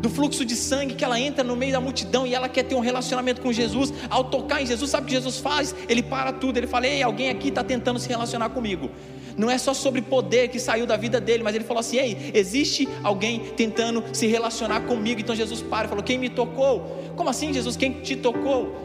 do 0.00 0.11
fluxo 0.11 0.45
de 0.45 0.54
sangue 0.54 0.95
que 0.95 1.04
ela 1.04 1.18
entra 1.18 1.42
no 1.42 1.57
meio 1.57 1.73
da 1.73 1.80
multidão 1.80 2.26
e 2.26 2.35
ela 2.35 2.49
quer 2.49 2.64
ter 2.64 2.75
um 2.75 2.80
relacionamento 2.80 3.40
com 3.40 3.52
Jesus. 3.52 3.92
Ao 4.11 4.25
tocar 4.25 4.61
em 4.61 4.66
Jesus, 4.66 4.90
sabe 4.90 5.04
o 5.04 5.07
que 5.07 5.14
Jesus 5.14 5.38
faz? 5.38 5.75
Ele 5.88 6.02
para 6.02 6.33
tudo, 6.33 6.57
ele 6.59 6.66
fala: 6.66 6.87
Ei, 6.87 7.02
alguém 7.02 7.30
aqui 7.30 7.49
está 7.49 7.62
tentando 7.62 7.99
se 8.00 8.09
relacionar 8.09 8.50
comigo. 8.50 8.90
Não 9.38 9.49
é 9.49 9.57
só 9.57 9.73
sobre 9.73 10.02
poder 10.02 10.49
que 10.49 10.59
saiu 10.59 10.85
da 10.85 10.97
vida 10.97 11.21
dele, 11.21 11.45
mas 11.45 11.54
ele 11.54 11.62
falou 11.62 11.78
assim: 11.78 11.97
Ei, 11.97 12.33
existe 12.35 12.88
alguém 13.04 13.38
tentando 13.57 14.02
se 14.12 14.26
relacionar 14.26 14.80
comigo. 14.80 15.21
Então 15.21 15.35
Jesus 15.35 15.62
para 15.62 15.87
e 15.87 15.88
falou: 15.88 16.02
Quem 16.02 16.18
me 16.18 16.28
tocou? 16.28 16.99
Como 17.14 17.30
assim, 17.30 17.52
Jesus? 17.52 17.76
Quem 17.76 17.92
te 18.00 18.16
tocou? 18.16 18.76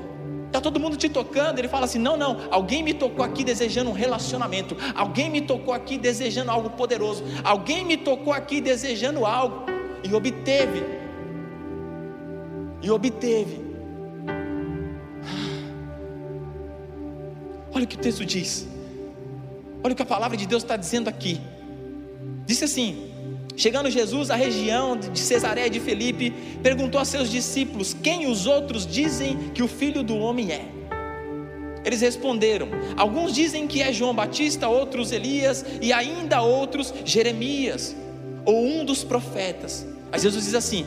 Está 0.46 0.62
todo 0.62 0.80
mundo 0.80 0.96
te 0.96 1.10
tocando. 1.10 1.58
Ele 1.58 1.68
fala 1.68 1.86
assim: 1.86 1.98
Não, 1.98 2.16
não, 2.16 2.38
alguém 2.52 2.84
me 2.84 2.94
tocou 2.94 3.26
aqui 3.26 3.44
desejando 3.44 3.90
um 3.90 3.94
relacionamento. 3.94 4.78
Alguém 4.94 5.28
me 5.28 5.42
tocou 5.42 5.74
aqui 5.74 5.98
desejando 5.98 6.52
algo 6.52 6.70
poderoso. 6.70 7.24
Alguém 7.44 7.84
me 7.84 7.98
tocou 7.98 8.32
aqui 8.32 8.62
desejando 8.62 9.26
algo. 9.26 9.66
E 10.04 10.14
obteve. 10.14 10.84
E 12.80 12.92
obteve. 12.92 13.60
Olha 17.74 17.86
o 17.86 17.88
que 17.88 17.96
o 17.96 18.00
texto 18.00 18.24
diz. 18.24 18.73
Olha 19.84 19.94
o 19.94 19.96
que 19.96 20.02
a 20.02 20.06
palavra 20.06 20.38
de 20.38 20.48
Deus 20.48 20.63
está 20.63 20.78
dizendo 20.78 21.10
aqui. 21.10 21.42
Disse 22.46 22.63
assim: 22.63 23.12
Chegando 23.56 23.90
Jesus 23.90 24.32
à 24.32 24.36
região 24.36 24.98
de 24.98 25.20
Cesareia 25.20 25.70
de 25.70 25.80
Felipe, 25.80 26.32
perguntou 26.63 27.00
a 27.00 27.06
seus 27.06 27.30
discípulos: 27.30 27.94
Quem 27.94 28.25
os 28.28 28.48
outros 28.48 28.88
dizem 28.88 29.52
que 29.54 29.62
o 29.62 29.68
filho 29.68 30.02
do 30.02 30.18
homem 30.18 30.52
é? 30.52 30.66
Eles 31.86 32.02
responderam: 32.02 32.70
Alguns 32.98 33.34
dizem 33.34 33.68
que 33.68 33.82
é 33.82 33.92
João 33.92 34.16
Batista, 34.16 34.68
outros 34.68 35.12
Elias 35.12 35.66
e 35.82 35.92
ainda 35.92 36.42
outros 36.42 36.94
Jeremias 37.04 37.96
ou 38.46 38.66
um 38.66 38.86
dos 38.86 39.04
profetas. 39.04 39.86
Aí 40.12 40.20
Jesus 40.20 40.46
diz 40.46 40.56
assim: 40.56 40.86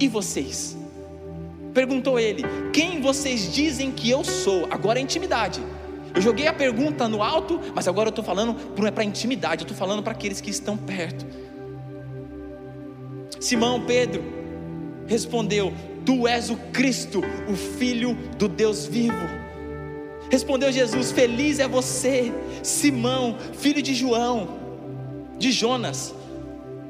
E 0.00 0.08
vocês? 0.08 0.76
Perguntou 1.72 2.18
ele: 2.18 2.42
Quem 2.72 3.00
vocês 3.00 3.52
dizem 3.52 3.92
que 3.92 4.10
eu 4.10 4.24
sou? 4.24 4.66
Agora 4.70 4.98
é 4.98 5.02
intimidade. 5.02 5.60
Eu 6.14 6.22
joguei 6.22 6.46
a 6.46 6.52
pergunta 6.52 7.08
no 7.08 7.22
alto, 7.22 7.60
mas 7.74 7.86
agora 7.86 8.08
eu 8.08 8.10
estou 8.10 8.24
falando 8.24 8.54
para 8.74 9.02
a 9.02 9.04
intimidade, 9.04 9.62
eu 9.62 9.64
estou 9.64 9.76
falando 9.76 10.02
para 10.02 10.12
aqueles 10.12 10.40
que 10.40 10.50
estão 10.50 10.76
perto. 10.76 11.26
Simão 13.40 13.82
Pedro 13.82 14.22
respondeu: 15.06 15.72
Tu 16.04 16.26
és 16.26 16.50
o 16.50 16.56
Cristo, 16.72 17.22
o 17.48 17.54
Filho 17.54 18.14
do 18.36 18.48
Deus 18.48 18.86
vivo. 18.86 19.16
Respondeu 20.30 20.70
Jesus: 20.72 21.12
Feliz 21.12 21.58
é 21.58 21.68
você, 21.68 22.32
Simão, 22.62 23.36
filho 23.54 23.82
de 23.82 23.94
João, 23.94 24.48
de 25.38 25.52
Jonas. 25.52 26.14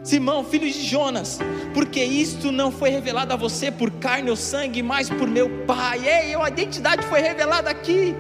Simão, 0.03 0.43
filho 0.43 0.71
de 0.71 0.81
Jonas, 0.83 1.39
porque 1.75 2.03
isto 2.03 2.51
não 2.51 2.71
foi 2.71 2.89
revelado 2.89 3.35
a 3.35 3.37
você 3.37 3.71
por 3.71 3.91
carne 3.91 4.31
ou 4.31 4.37
sangue, 4.37 4.83
mas 4.83 5.11
por 5.11 5.29
meu 5.29 5.67
Pai. 5.67 5.99
Ei, 6.09 6.35
a 6.35 6.49
identidade 6.49 7.05
foi 7.07 7.21
revelada 7.21 7.69
aqui. 7.69 8.15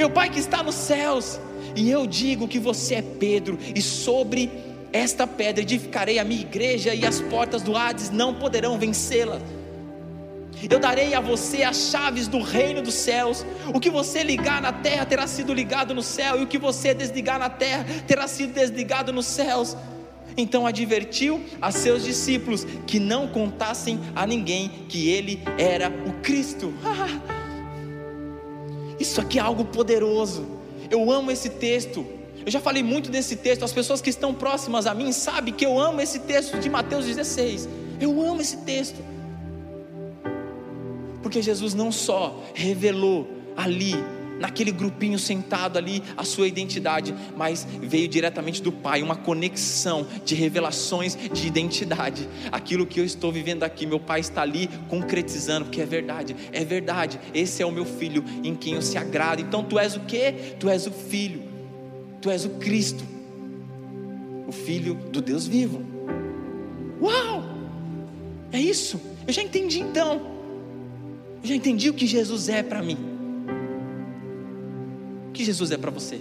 Meu 0.00 0.08
Pai 0.08 0.30
que 0.30 0.38
está 0.38 0.62
nos 0.62 0.76
céus. 0.76 1.38
E 1.76 1.90
eu 1.90 2.06
digo 2.06 2.48
que 2.48 2.58
você 2.58 2.94
é 2.94 3.02
Pedro, 3.02 3.58
e 3.74 3.82
sobre 3.82 4.50
esta 4.94 5.26
pedra 5.26 5.60
edificarei 5.60 6.18
a 6.18 6.24
minha 6.24 6.40
igreja, 6.40 6.94
e 6.94 7.04
as 7.04 7.20
portas 7.20 7.60
do 7.60 7.76
Hades 7.76 8.08
não 8.08 8.32
poderão 8.32 8.78
vencê-la. 8.78 9.38
Eu 10.70 10.78
darei 10.78 11.12
a 11.12 11.20
você 11.20 11.64
as 11.64 11.90
chaves 11.90 12.28
do 12.28 12.40
reino 12.40 12.80
dos 12.80 12.94
céus. 12.94 13.44
O 13.74 13.78
que 13.78 13.90
você 13.90 14.22
ligar 14.22 14.62
na 14.62 14.72
terra 14.72 15.04
terá 15.04 15.26
sido 15.26 15.52
ligado 15.52 15.94
no 15.94 16.02
céu, 16.02 16.40
e 16.40 16.44
o 16.44 16.46
que 16.46 16.56
você 16.56 16.94
desligar 16.94 17.38
na 17.38 17.50
terra 17.50 17.84
terá 18.06 18.26
sido 18.26 18.54
desligado 18.54 19.12
nos 19.12 19.26
céus. 19.26 19.76
Então 20.34 20.66
advertiu 20.66 21.44
a 21.60 21.70
seus 21.70 22.04
discípulos 22.04 22.66
que 22.86 22.98
não 22.98 23.28
contassem 23.28 24.00
a 24.16 24.26
ninguém 24.26 24.86
que 24.88 25.10
ele 25.10 25.42
era 25.58 25.92
o 26.06 26.22
Cristo. 26.22 26.72
Isso 29.00 29.18
aqui 29.20 29.38
é 29.38 29.42
algo 29.42 29.64
poderoso. 29.64 30.46
Eu 30.90 31.10
amo 31.10 31.30
esse 31.30 31.48
texto. 31.48 32.06
Eu 32.44 32.52
já 32.52 32.60
falei 32.60 32.82
muito 32.82 33.10
desse 33.10 33.36
texto, 33.36 33.64
as 33.64 33.72
pessoas 33.72 34.00
que 34.00 34.10
estão 34.10 34.34
próximas 34.34 34.86
a 34.86 34.94
mim 34.94 35.10
sabem 35.12 35.52
que 35.52 35.64
eu 35.64 35.78
amo 35.78 36.00
esse 36.00 36.20
texto 36.20 36.58
de 36.58 36.68
Mateus 36.68 37.06
16. 37.06 37.68
Eu 37.98 38.20
amo 38.22 38.40
esse 38.40 38.58
texto. 38.58 39.02
Porque 41.22 41.40
Jesus 41.40 41.74
não 41.74 41.90
só 41.90 42.42
revelou 42.54 43.26
ali, 43.56 43.94
naquele 44.40 44.72
grupinho 44.72 45.18
sentado 45.18 45.78
ali, 45.78 46.02
a 46.16 46.24
sua 46.24 46.48
identidade, 46.48 47.14
mas 47.36 47.64
veio 47.80 48.08
diretamente 48.08 48.60
do 48.60 48.72
Pai, 48.72 49.02
uma 49.02 49.14
conexão 49.14 50.04
de 50.24 50.34
revelações 50.34 51.16
de 51.32 51.46
identidade. 51.46 52.28
Aquilo 52.50 52.84
que 52.84 52.98
eu 52.98 53.04
estou 53.04 53.30
vivendo 53.30 53.62
aqui, 53.62 53.86
meu 53.86 54.00
Pai 54.00 54.18
está 54.18 54.42
ali 54.42 54.68
concretizando, 54.88 55.66
porque 55.66 55.80
é 55.80 55.86
verdade, 55.86 56.34
é 56.50 56.64
verdade. 56.64 57.20
Esse 57.32 57.62
é 57.62 57.66
o 57.66 57.70
meu 57.70 57.84
filho 57.84 58.24
em 58.42 58.56
quem 58.56 58.74
eu 58.74 58.82
se 58.82 58.98
agrado. 58.98 59.40
Então 59.40 59.62
tu 59.62 59.78
és 59.78 59.94
o 59.94 60.00
que? 60.00 60.32
Tu 60.58 60.68
és 60.68 60.86
o 60.88 60.90
filho 60.90 61.50
Tu 62.20 62.28
és 62.28 62.44
o 62.44 62.50
Cristo, 62.50 63.02
o 64.46 64.52
Filho 64.52 64.94
do 64.94 65.22
Deus 65.22 65.46
vivo. 65.46 65.82
Uau! 67.00 67.44
É 68.52 68.60
isso. 68.60 69.00
Eu 69.26 69.32
já 69.32 69.42
entendi 69.42 69.80
então. 69.80 70.20
Eu 71.42 71.48
já 71.48 71.54
entendi 71.54 71.88
o 71.88 71.94
que 71.94 72.06
Jesus 72.06 72.50
é 72.50 72.62
para 72.62 72.82
mim. 72.82 72.98
Que 75.40 75.44
Jesus 75.46 75.70
é 75.70 75.78
para 75.78 75.90
você? 75.90 76.20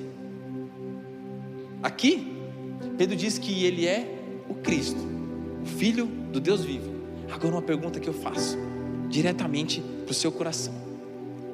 Aqui, 1.83 2.31
Pedro 2.97 3.17
diz 3.17 3.37
que 3.37 3.65
ele 3.65 3.85
é 3.85 4.17
o 4.47 4.53
Cristo, 4.53 5.01
o 5.61 5.65
Filho 5.65 6.05
do 6.05 6.39
Deus 6.39 6.63
vivo. 6.63 6.89
Agora, 7.29 7.55
uma 7.55 7.61
pergunta 7.61 7.99
que 7.99 8.07
eu 8.07 8.13
faço, 8.13 8.57
diretamente 9.09 9.83
para 10.05 10.11
o 10.11 10.13
seu 10.13 10.31
coração: 10.31 10.73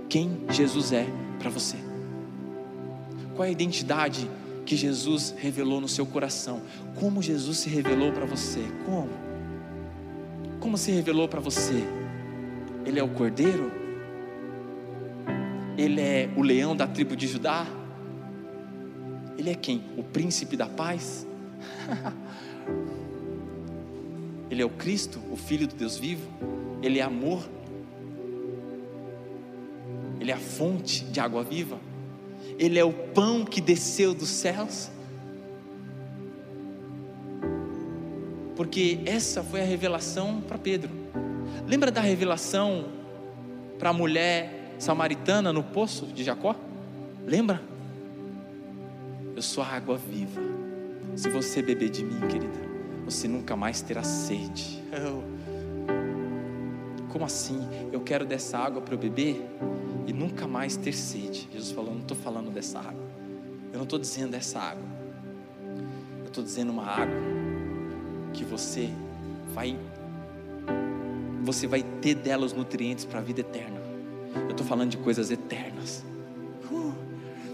Quem 0.07 0.41
Jesus 0.51 0.91
é 0.91 1.07
para 1.39 1.49
você? 1.49 1.77
Qual 3.35 3.43
é 3.43 3.47
a 3.47 3.51
identidade 3.51 4.29
que 4.63 4.75
Jesus 4.75 5.33
revelou 5.35 5.81
no 5.81 5.87
seu 5.87 6.05
coração? 6.05 6.61
Como 6.99 7.19
Jesus 7.19 7.57
se 7.57 7.67
revelou 7.67 8.11
para 8.11 8.27
você? 8.27 8.61
Como? 8.85 9.09
Como 10.59 10.77
se 10.77 10.91
revelou 10.91 11.27
para 11.27 11.39
você? 11.39 11.83
Ele 12.85 12.99
é 12.99 13.03
o 13.03 13.09
cordeiro? 13.09 13.84
Ele 15.77 15.99
é 16.01 16.29
o 16.35 16.41
leão 16.41 16.75
da 16.75 16.87
tribo 16.87 17.15
de 17.15 17.27
Judá? 17.27 17.67
Ele 19.37 19.49
é 19.49 19.55
quem? 19.55 19.83
O 19.97 20.03
príncipe 20.03 20.55
da 20.55 20.67
paz? 20.67 21.27
Ele 24.49 24.61
é 24.61 24.65
o 24.65 24.69
Cristo, 24.69 25.19
o 25.31 25.35
Filho 25.35 25.67
do 25.67 25.75
Deus 25.75 25.97
vivo? 25.97 26.29
Ele 26.81 26.99
é 26.99 27.01
amor? 27.01 27.43
Ele 30.19 30.31
é 30.31 30.33
a 30.33 30.39
fonte 30.39 31.03
de 31.03 31.19
água 31.19 31.43
viva? 31.43 31.77
Ele 32.57 32.79
é 32.79 32.83
o 32.83 32.93
pão 32.93 33.43
que 33.43 33.59
desceu 33.59 34.13
dos 34.13 34.29
céus. 34.29 34.89
Porque 38.55 38.99
essa 39.05 39.43
foi 39.43 39.61
a 39.61 39.65
revelação 39.65 40.39
para 40.41 40.57
Pedro. 40.57 40.89
Lembra 41.67 41.91
da 41.91 41.99
revelação 41.99 42.85
para 43.77 43.89
a 43.89 43.93
mulher 43.93 44.64
samaritana 44.79 45.51
no 45.51 45.63
poço 45.63 46.05
de 46.07 46.23
Jacó? 46.23 46.55
Lembra? 47.25 47.61
Eu 49.35 49.41
sou 49.41 49.63
a 49.63 49.67
água 49.67 49.97
viva. 49.97 50.41
Se 51.15 51.29
você 51.29 51.61
beber 51.61 51.89
de 51.89 52.03
mim, 52.03 52.19
querida, 52.27 52.59
você 53.05 53.27
nunca 53.27 53.55
mais 53.55 53.81
terá 53.81 54.03
sede. 54.03 54.83
Como 57.09 57.23
assim? 57.23 57.59
Eu 57.91 58.01
quero 58.01 58.25
dessa 58.25 58.57
água 58.57 58.81
para 58.81 58.93
eu 58.93 58.97
beber? 58.97 59.41
e 60.07 60.13
nunca 60.13 60.47
mais 60.47 60.77
ter 60.77 60.93
sede. 60.93 61.49
Jesus 61.51 61.71
falou: 61.71 61.93
Não 61.93 62.01
estou 62.01 62.17
falando 62.17 62.51
dessa 62.51 62.79
água. 62.79 63.05
Eu 63.71 63.77
não 63.77 63.83
estou 63.83 63.99
dizendo 63.99 64.31
dessa 64.31 64.59
água. 64.59 64.83
Eu 66.19 66.27
estou 66.27 66.43
dizendo 66.43 66.71
uma 66.71 66.85
água 66.85 67.15
que 68.33 68.43
você 68.43 68.89
vai 69.53 69.77
você 71.41 71.67
vai 71.67 71.83
ter 72.01 72.15
dela 72.15 72.43
os 72.43 72.53
nutrientes 72.53 73.05
para 73.05 73.19
a 73.19 73.21
vida 73.21 73.41
eterna. 73.41 73.79
Eu 74.35 74.51
estou 74.51 74.65
falando 74.65 74.91
de 74.91 74.97
coisas 74.97 75.31
eternas. 75.31 76.03
Uh, 76.69 76.93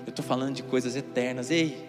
eu 0.05 0.09
estou 0.09 0.25
falando 0.25 0.55
de 0.55 0.63
coisas 0.63 0.95
eternas. 0.95 1.51
Ei, 1.51 1.87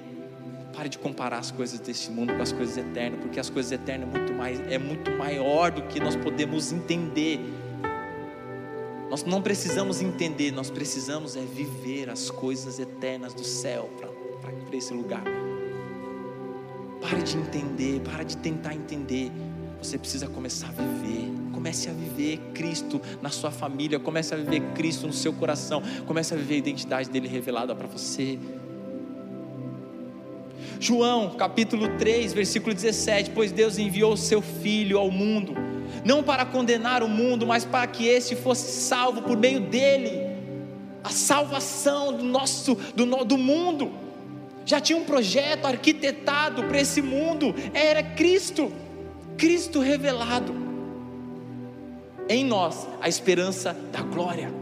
pare 0.75 0.89
de 0.89 0.99
comparar 0.99 1.39
as 1.39 1.51
coisas 1.51 1.79
deste 1.81 2.11
mundo 2.11 2.35
com 2.35 2.43
as 2.43 2.53
coisas 2.53 2.77
eternas, 2.77 3.21
porque 3.21 3.39
as 3.39 3.51
coisas 3.51 3.73
eternas 3.73 4.09
é 4.09 4.19
muito 4.19 4.33
mais 4.33 4.61
é 4.61 4.79
muito 4.79 5.11
maior 5.13 5.71
do 5.71 5.83
que 5.83 6.01
nós 6.01 6.17
podemos 6.17 6.73
entender. 6.73 7.41
Nós 9.11 9.25
não 9.25 9.43
precisamos 9.43 10.01
entender, 10.01 10.53
nós 10.53 10.71
precisamos 10.71 11.37
é 11.37 11.41
viver 11.41 12.09
as 12.09 12.31
coisas 12.31 12.79
eternas 12.79 13.35
do 13.35 13.45
céu 13.45 13.91
para 14.41 14.77
esse 14.77 14.95
lugar. 14.95 15.23
Pare 17.01 17.23
de 17.23 17.37
entender, 17.37 18.01
para 18.01 18.23
de 18.25 18.37
tentar 18.39 18.75
entender. 18.75 19.31
Você 19.83 19.99
precisa 19.99 20.29
começar 20.29 20.69
a 20.69 20.71
viver. 20.71 21.33
Comece 21.53 21.91
a 21.91 21.93
viver 21.93 22.39
Cristo 22.55 23.01
na 23.21 23.31
sua 23.31 23.51
família, 23.51 23.99
comece 23.99 24.33
a 24.33 24.37
viver 24.37 24.61
Cristo 24.75 25.07
no 25.07 25.13
seu 25.13 25.33
coração, 25.33 25.83
comece 26.07 26.33
a 26.35 26.37
viver 26.37 26.55
a 26.55 26.59
identidade 26.59 27.11
dele 27.11 27.29
revelada 27.29 27.75
para 27.75 27.87
você. 27.87 28.39
João 30.79 31.31
capítulo 31.31 31.89
3, 31.99 32.33
versículo 32.33 32.75
17: 32.75 33.31
Pois 33.31 33.53
Deus 33.53 33.79
enviou 33.79 34.13
o 34.13 34.17
seu 34.17 34.41
Filho 34.41 34.99
ao 34.99 35.11
mundo, 35.11 35.55
não 36.05 36.23
para 36.23 36.45
condenar 36.45 37.03
o 37.03 37.09
mundo, 37.09 37.47
mas 37.47 37.65
para 37.65 37.87
que 37.87 38.07
esse 38.07 38.37
fosse 38.37 38.81
salvo 38.83 39.23
por 39.23 39.37
meio 39.37 39.61
dele. 39.61 40.33
A 41.05 41.11
salvação 41.11 42.17
do 42.17 42.25
nosso 42.25 42.77
do, 42.95 43.25
do 43.25 43.37
mundo. 43.37 43.93
Já 44.65 44.81
tinha 44.81 44.97
um 44.97 45.05
projeto 45.05 45.67
arquitetado 45.67 46.63
para 46.65 46.81
esse 46.81 47.03
mundo, 47.03 47.53
era 47.75 48.01
Cristo, 48.01 48.73
Cristo 49.37 49.81
revelado 49.81 50.55
em 52.29 52.45
nós, 52.45 52.87
a 53.01 53.09
esperança 53.09 53.77
da 53.93 54.03
glória. 54.03 54.53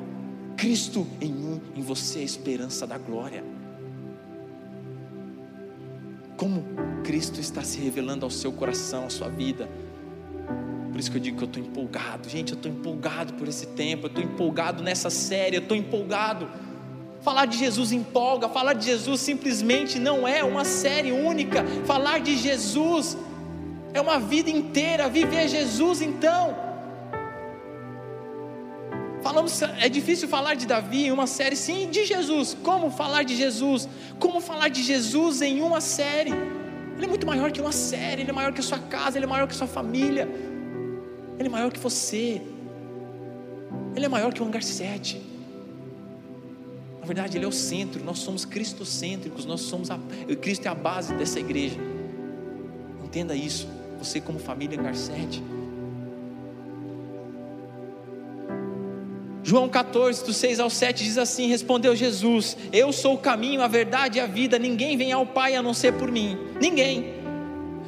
Cristo 0.56 1.06
em 1.20 1.32
mim, 1.32 1.60
em 1.74 1.82
você, 1.82 2.20
a 2.20 2.22
esperança 2.22 2.86
da 2.86 2.98
glória 2.98 3.44
como 6.40 6.64
Cristo 7.04 7.38
está 7.38 7.62
se 7.62 7.78
revelando 7.78 8.24
ao 8.24 8.30
seu 8.30 8.50
coração, 8.50 9.04
à 9.04 9.10
sua 9.10 9.28
vida. 9.28 9.68
Por 10.90 10.98
isso 10.98 11.10
que 11.10 11.18
eu 11.18 11.20
digo 11.20 11.36
que 11.36 11.44
eu 11.44 11.48
estou 11.48 11.62
empolgado, 11.62 12.30
gente. 12.30 12.52
Eu 12.52 12.56
estou 12.56 12.72
empolgado 12.72 13.34
por 13.34 13.46
esse 13.46 13.66
tempo, 13.66 14.06
eu 14.06 14.08
estou 14.08 14.24
empolgado 14.24 14.82
nessa 14.82 15.10
série, 15.10 15.56
eu 15.56 15.60
estou 15.60 15.76
empolgado. 15.76 16.48
Falar 17.20 17.44
de 17.44 17.58
Jesus 17.58 17.92
empolga, 17.92 18.48
falar 18.48 18.72
de 18.72 18.86
Jesus 18.86 19.20
simplesmente 19.20 19.98
não 19.98 20.26
é 20.26 20.42
uma 20.42 20.64
série 20.64 21.12
única. 21.12 21.62
Falar 21.84 22.20
de 22.20 22.38
Jesus 22.38 23.18
é 23.92 24.00
uma 24.00 24.18
vida 24.18 24.50
inteira. 24.50 25.08
Viver 25.08 25.48
Jesus, 25.48 26.00
então 26.00 26.70
Falamos, 29.22 29.60
é 29.62 29.88
difícil 29.88 30.26
falar 30.28 30.54
de 30.54 30.66
Davi 30.66 31.06
em 31.06 31.12
uma 31.12 31.26
série, 31.26 31.54
sim, 31.54 31.90
de 31.90 32.06
Jesus. 32.06 32.56
Como 32.62 32.90
falar 32.90 33.22
de 33.22 33.36
Jesus? 33.36 33.88
Como 34.18 34.40
falar 34.40 34.68
de 34.68 34.82
Jesus 34.82 35.42
em 35.42 35.60
uma 35.60 35.80
série? 35.80 36.32
Ele 36.96 37.04
é 37.04 37.08
muito 37.08 37.26
maior 37.26 37.52
que 37.52 37.60
uma 37.60 37.72
série, 37.72 38.22
ele 38.22 38.30
é 38.30 38.32
maior 38.32 38.52
que 38.52 38.60
a 38.60 38.62
sua 38.62 38.78
casa, 38.78 39.18
ele 39.18 39.26
é 39.26 39.28
maior 39.28 39.46
que 39.46 39.54
a 39.54 39.56
sua 39.56 39.66
família, 39.66 40.26
ele 41.38 41.48
é 41.48 41.50
maior 41.50 41.70
que 41.70 41.78
você, 41.78 42.40
ele 43.94 44.04
é 44.06 44.08
maior 44.08 44.32
que 44.32 44.42
o 44.42 44.46
hangar 44.46 44.62
7. 44.62 45.20
Na 47.00 47.06
verdade, 47.06 47.36
ele 47.36 47.44
é 47.44 47.48
o 47.48 47.52
centro, 47.52 48.02
nós 48.02 48.18
somos 48.20 48.44
cristocêntricos, 48.44 49.44
nós 49.44 49.60
somos 49.60 49.90
a, 49.90 49.98
Cristo 50.40 50.66
é 50.66 50.68
a 50.68 50.74
base 50.74 51.14
dessa 51.14 51.38
igreja. 51.38 51.78
Entenda 53.04 53.34
isso, 53.34 53.68
você 54.00 54.20
como 54.20 54.38
família 54.38 54.78
7. 54.94 55.42
João 59.42 59.68
14, 59.68 60.24
do 60.24 60.32
6 60.32 60.60
ao 60.60 60.70
7 60.70 61.04
diz 61.04 61.18
assim: 61.18 61.48
Respondeu 61.48 61.94
Jesus: 61.94 62.56
Eu 62.72 62.92
sou 62.92 63.14
o 63.14 63.18
caminho, 63.18 63.62
a 63.62 63.68
verdade 63.68 64.18
e 64.18 64.20
a 64.20 64.26
vida, 64.26 64.58
ninguém 64.58 64.96
vem 64.96 65.12
ao 65.12 65.26
Pai 65.26 65.54
a 65.54 65.62
não 65.62 65.74
ser 65.74 65.92
por 65.92 66.10
mim. 66.10 66.38
Ninguém. 66.60 67.14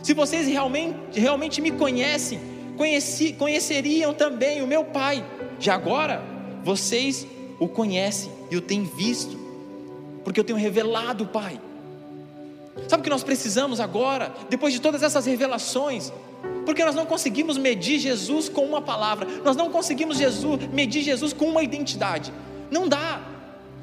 Se 0.03 0.13
vocês 0.13 0.47
realmente, 0.49 1.19
realmente 1.19 1.61
me 1.61 1.71
conhecem, 1.71 2.41
conheci, 2.77 3.33
conheceriam 3.33 4.13
também 4.13 4.61
o 4.61 4.67
meu 4.67 4.85
Pai. 4.85 5.25
Já 5.59 5.75
agora, 5.75 6.23
vocês 6.63 7.27
o 7.59 7.69
conhecem 7.69 8.31
e 8.51 8.57
o 8.57 8.61
têm 8.61 8.85
visto, 8.85 9.39
porque 10.25 10.41
eu 10.41 10.45
tenho 10.45 10.59
revelado 10.59 11.25
o 11.25 11.29
Pai. 11.29 11.61
Sabe 12.89 13.01
o 13.01 13.05
que 13.05 13.11
nós 13.11 13.23
precisamos 13.23 13.81
agora, 13.81 14.33
depois 14.49 14.73
de 14.73 14.81
todas 14.81 15.03
essas 15.03 15.27
revelações? 15.27 16.13
Porque 16.65 16.85
nós 16.85 16.95
não 16.95 17.07
conseguimos 17.07 17.59
medir 17.59 17.99
Jesus 17.99 18.49
com 18.49 18.65
uma 18.65 18.81
palavra, 18.81 19.27
nós 19.45 19.57
não 19.57 19.71
conseguimos 19.71 20.17
Jesus, 20.17 20.69
medir 20.73 21.03
Jesus 21.03 21.33
com 21.33 21.47
uma 21.47 21.63
identidade. 21.63 22.33
Não 22.71 22.89
dá. 22.89 23.21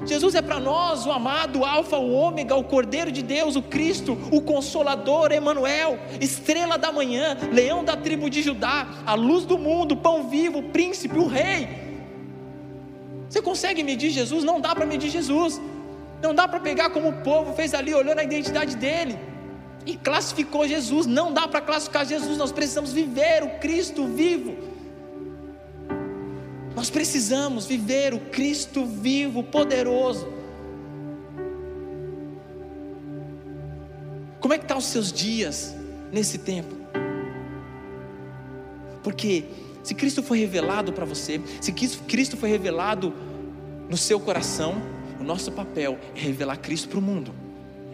Jesus 0.04 0.34
é 0.34 0.40
para 0.40 0.58
nós 0.58 1.04
o 1.04 1.12
amado, 1.12 1.60
o 1.60 1.64
Alfa, 1.64 1.98
o 1.98 2.10
Ômega, 2.10 2.56
o 2.56 2.64
Cordeiro 2.64 3.12
de 3.12 3.22
Deus, 3.22 3.54
o 3.54 3.62
Cristo, 3.62 4.16
o 4.32 4.40
Consolador, 4.40 5.30
Emanuel, 5.30 5.98
estrela 6.20 6.78
da 6.78 6.90
manhã, 6.90 7.36
leão 7.52 7.84
da 7.84 7.96
tribo 7.96 8.30
de 8.30 8.42
Judá, 8.42 8.88
a 9.04 9.14
luz 9.14 9.44
do 9.44 9.58
mundo, 9.58 9.96
pão 9.96 10.28
vivo, 10.28 10.62
príncipe, 10.62 11.18
o 11.18 11.26
rei. 11.26 11.68
Você 13.28 13.42
consegue 13.42 13.82
medir 13.82 14.10
Jesus? 14.10 14.42
Não 14.42 14.58
dá 14.58 14.74
para 14.74 14.86
medir 14.86 15.10
Jesus. 15.10 15.60
Não 16.22 16.34
dá 16.34 16.46
para 16.46 16.60
pegar 16.60 16.90
como 16.90 17.08
o 17.08 17.12
povo 17.22 17.54
fez 17.54 17.72
ali, 17.72 17.94
olhando 17.94 18.18
a 18.18 18.24
identidade 18.24 18.76
dele 18.76 19.18
e 19.86 19.96
classificou 19.96 20.68
Jesus. 20.68 21.06
Não 21.06 21.32
dá 21.32 21.48
para 21.48 21.60
classificar 21.60 22.04
Jesus, 22.06 22.36
nós 22.36 22.52
precisamos 22.52 22.92
viver 22.92 23.42
o 23.42 23.58
Cristo 23.58 24.06
vivo. 24.06 24.56
Nós 26.74 26.90
precisamos 26.90 27.66
viver 27.66 28.14
o 28.14 28.20
Cristo 28.20 28.86
vivo, 28.86 29.42
poderoso. 29.42 30.28
Como 34.40 34.54
é 34.54 34.58
que 34.58 34.64
estão 34.64 34.76
tá 34.76 34.78
os 34.78 34.86
seus 34.86 35.12
dias 35.12 35.74
nesse 36.12 36.38
tempo? 36.38 36.74
Porque 39.02 39.44
se 39.82 39.94
Cristo 39.94 40.22
foi 40.22 40.38
revelado 40.38 40.92
para 40.92 41.04
você, 41.04 41.40
se 41.60 41.72
Cristo 41.72 42.36
foi 42.36 42.48
revelado 42.48 43.12
no 43.88 43.96
seu 43.96 44.20
coração, 44.20 44.80
o 45.20 45.24
nosso 45.24 45.52
papel 45.52 45.98
é 46.16 46.20
revelar 46.20 46.56
Cristo 46.56 46.88
para 46.88 46.98
o 46.98 47.02
mundo, 47.02 47.34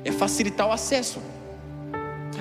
é 0.05 0.13
facilitar 0.13 0.69
o 0.69 0.73
acesso. 0.73 1.21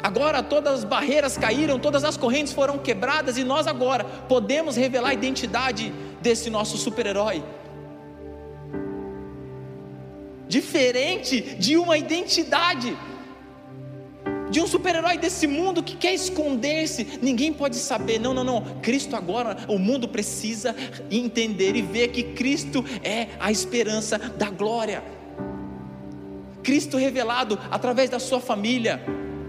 Agora 0.04 0.43
todas 0.43 0.76
as 0.76 0.84
barreiras 0.84 1.38
caíram, 1.38 1.80
todas 1.80 2.04
as 2.04 2.15
correntes 2.15 2.54
foram 2.54 2.78
quebradas 2.78 3.38
e 3.38 3.43
nós 3.43 3.65
agora 3.65 4.04
podemos 4.04 4.76
revelar 4.76 5.10
a 5.10 5.13
identidade 5.13 5.91
desse 6.21 6.50
nosso 6.50 6.78
super-herói. 6.78 7.43
Diferente 10.48 11.41
de 11.56 11.76
uma 11.76 11.98
identidade 11.98 12.95
de 14.56 14.62
um 14.62 14.68
super-herói 14.68 15.18
desse 15.18 15.48
mundo 15.48 15.84
que 15.84 15.98
quer 15.98 16.13
esconder-se, 16.13 17.20
ninguém 17.22 17.52
pode 17.52 17.76
saber. 17.76 18.20
Não, 18.20 18.34
não, 18.34 18.41
não. 18.41 18.62
Cristo 18.82 19.13
agora, 19.13 19.58
o 19.68 19.78
mundo 19.78 20.08
precisa 20.08 20.74
entender 21.12 21.76
e 21.76 21.82
ver 21.82 22.08
que 22.08 22.24
Cristo 22.24 22.82
é 23.04 23.28
a 23.38 23.52
esperança 23.52 24.18
da 24.18 24.50
glória. 24.50 25.04
Cristo 26.63 26.96
revelado 26.96 27.60
através 27.70 28.10
da 28.10 28.18
sua 28.18 28.39
família 28.39 29.04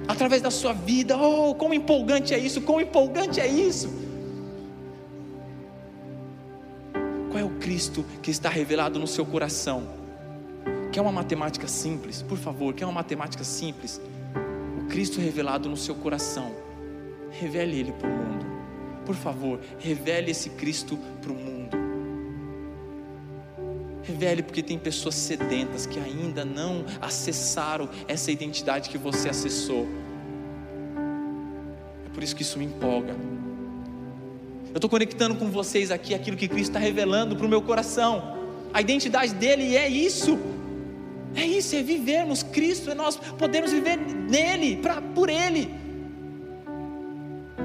através 0.09 0.43
da 0.43 0.51
sua 0.51 0.73
vida. 0.73 1.17
Oh, 1.17 1.55
como 1.55 1.73
empolgante 1.73 2.35
é 2.35 2.39
isso! 2.39 2.61
Como 2.63 2.81
empolgante 2.81 3.41
é 3.41 3.47
isso! 3.47 3.89
Qual 7.31 7.39
é 7.39 7.45
o 7.45 7.51
Cristo 7.61 8.05
que 8.21 8.33
está 8.33 8.49
revelado 8.49 8.99
no 8.99 9.07
seu 9.07 9.25
coração? 9.25 9.87
Quer 10.91 11.01
uma 11.01 11.13
matemática 11.13 11.69
simples? 11.69 12.23
Por 12.23 12.39
favor, 12.39 12.75
quer 12.75 12.87
uma 12.87 12.93
matemática 12.93 13.45
simples? 13.45 14.01
Cristo 14.89 15.21
revelado 15.21 15.69
no 15.69 15.77
seu 15.77 15.95
coração. 15.95 16.55
Revele 17.31 17.79
Ele 17.79 17.93
para 17.93 18.09
o 18.09 18.13
mundo. 18.13 18.47
Por 19.05 19.15
favor, 19.15 19.61
revele 19.79 20.33
esse 20.33 20.51
Cristo 20.51 20.99
para 21.23 21.31
o 21.31 21.35
mundo. 21.35 21.77
Revele, 24.03 24.43
porque 24.43 24.63
tem 24.63 24.79
pessoas 24.79 25.15
sedentas 25.15 25.87
que 25.87 25.99
ainda 25.99 26.45
não 26.45 26.85
acessaram 27.01 27.89
essa 28.09 28.31
identidade 28.31 28.89
que 28.89 28.99
você 28.99 29.29
acessou. 29.29 29.87
É 32.05 32.09
por 32.13 32.23
isso 32.23 32.35
que 32.35 32.43
isso 32.43 32.59
me 32.59 32.65
empolga. 32.65 33.15
Eu 34.73 34.77
estou 34.77 34.91
conectando 34.91 35.37
com 35.37 35.51
vocês 35.51 35.91
aqui 35.91 36.15
aquilo 36.15 36.37
que 36.37 36.49
Cristo 36.49 36.71
está 36.71 36.79
revelando 36.79 37.35
para 37.37 37.47
o 37.47 37.49
meu 37.49 37.63
coração. 37.63 38.37
A 38.75 38.81
identidade 38.81 39.35
dele 39.35 39.77
é 39.77 39.89
isso. 39.89 40.39
É 41.37 41.45
isso, 41.45 41.77
é 41.77 41.83
vivermos 41.83 42.43
Cristo, 42.43 42.91
é 42.91 42.95
nós 42.95 43.17
podemos 43.17 43.71
viver 43.71 43.97
nele, 43.99 44.79
pra, 44.79 45.03
por 45.03 45.29
Ele. 45.29 45.71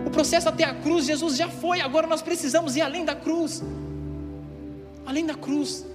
O 0.05 0.09
processo 0.11 0.49
até 0.49 0.65
a 0.65 0.75
cruz, 0.75 1.05
Jesus 1.05 1.37
já 1.37 1.47
foi, 1.47 1.79
agora 1.79 2.05
nós 2.05 2.21
precisamos 2.21 2.75
ir 2.75 2.81
além 2.81 3.05
da 3.05 3.15
cruz. 3.15 3.63
Além 5.05 5.25
da 5.25 5.35
cruz. 5.35 5.85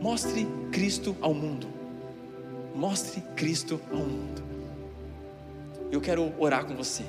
Mostre 0.00 0.48
Cristo 0.72 1.14
ao 1.20 1.34
mundo. 1.34 1.68
Mostre 2.74 3.22
Cristo 3.36 3.78
ao 3.92 3.98
mundo. 3.98 4.42
Eu 5.92 6.00
quero 6.00 6.32
orar 6.38 6.64
com 6.64 6.74
você. 6.74 7.04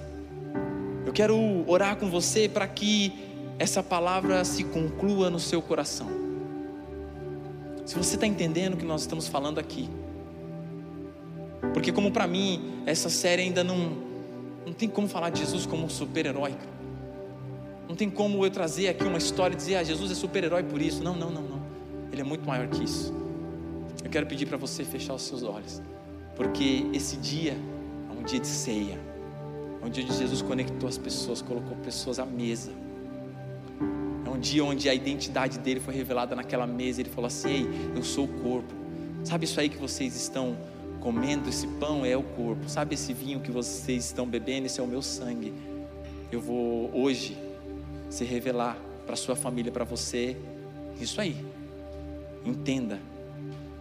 Eu 1.05 1.13
quero 1.13 1.63
orar 1.65 1.95
com 1.95 2.09
você 2.09 2.49
para 2.49 2.67
que 2.67 3.13
essa 3.57 3.81
palavra 3.81 4.43
se 4.43 4.65
conclua 4.65 5.29
no 5.29 5.39
seu 5.39 5.61
coração. 5.61 6.24
Se 7.85 7.95
você 7.95 8.15
está 8.15 8.25
entendendo 8.25 8.73
o 8.73 8.77
que 8.77 8.85
nós 8.85 9.01
estamos 9.01 9.27
falando 9.27 9.59
aqui, 9.59 9.89
porque 11.73 11.91
como 11.91 12.11
para 12.11 12.25
mim 12.25 12.81
essa 12.85 13.09
série 13.09 13.43
ainda 13.43 13.63
não 13.63 14.03
não 14.65 14.73
tem 14.73 14.89
como 14.89 15.07
falar 15.07 15.29
de 15.29 15.39
Jesus 15.39 15.65
como 15.65 15.85
um 15.85 15.89
super-herói. 15.89 16.55
Não 17.87 17.95
tem 17.95 18.09
como 18.09 18.43
eu 18.43 18.49
trazer 18.49 18.87
aqui 18.87 19.03
uma 19.03 19.19
história 19.19 19.53
e 19.53 19.57
dizer, 19.57 19.75
ah, 19.75 19.83
Jesus 19.83 20.11
é 20.11 20.15
super-herói 20.15 20.63
por 20.63 20.81
isso. 20.81 21.03
Não, 21.03 21.15
não, 21.15 21.29
não, 21.29 21.43
não. 21.43 21.61
Ele 22.11 22.21
é 22.21 22.23
muito 22.23 22.43
maior 22.47 22.67
que 22.67 22.83
isso. 22.83 23.13
Eu 24.03 24.09
quero 24.09 24.25
pedir 24.25 24.47
para 24.47 24.57
você 24.57 24.83
fechar 24.83 25.13
os 25.13 25.21
seus 25.21 25.43
olhos, 25.43 25.81
porque 26.35 26.85
esse 26.93 27.17
dia 27.17 27.55
é 28.09 28.19
um 28.19 28.23
dia 28.23 28.39
de 28.39 28.47
ceia, 28.47 28.99
é 29.81 29.85
um 29.85 29.89
dia 29.89 30.03
onde 30.03 30.17
Jesus 30.17 30.41
conectou 30.41 30.89
as 30.89 30.97
pessoas, 30.97 31.41
colocou 31.41 31.77
pessoas 31.77 32.17
à 32.17 32.25
mesa. 32.25 32.71
Um 34.35 34.39
dia 34.39 34.65
onde 34.65 34.89
a 34.89 34.93
identidade 34.93 35.59
dele 35.59 35.79
foi 35.79 35.95
revelada 35.95 36.35
naquela 36.35 36.67
mesa. 36.67 36.99
Ele 36.99 37.09
falou 37.09 37.27
assim: 37.27 37.49
Ei, 37.49 37.67
eu 37.95 38.03
sou 38.03 38.25
o 38.25 38.27
corpo. 38.27 38.73
Sabe 39.23 39.45
isso 39.45 39.59
aí 39.61 39.69
que 39.69 39.77
vocês 39.77 40.13
estão 40.13 40.57
comendo? 40.99 41.47
Esse 41.47 41.65
pão 41.67 42.05
é 42.05 42.17
o 42.17 42.23
corpo. 42.23 42.67
Sabe 42.67 42.95
esse 42.95 43.13
vinho 43.13 43.39
que 43.39 43.49
vocês 43.49 44.05
estão 44.05 44.27
bebendo? 44.27 44.65
Esse 44.65 44.81
é 44.81 44.83
o 44.83 44.87
meu 44.87 45.01
sangue. 45.01 45.53
Eu 46.29 46.41
vou 46.41 46.91
hoje 46.93 47.37
se 48.09 48.25
revelar 48.25 48.77
para 49.05 49.15
sua 49.15 49.37
família, 49.37 49.71
para 49.71 49.85
você. 49.85 50.35
Isso 50.99 51.21
aí. 51.21 51.37
Entenda 52.45 52.99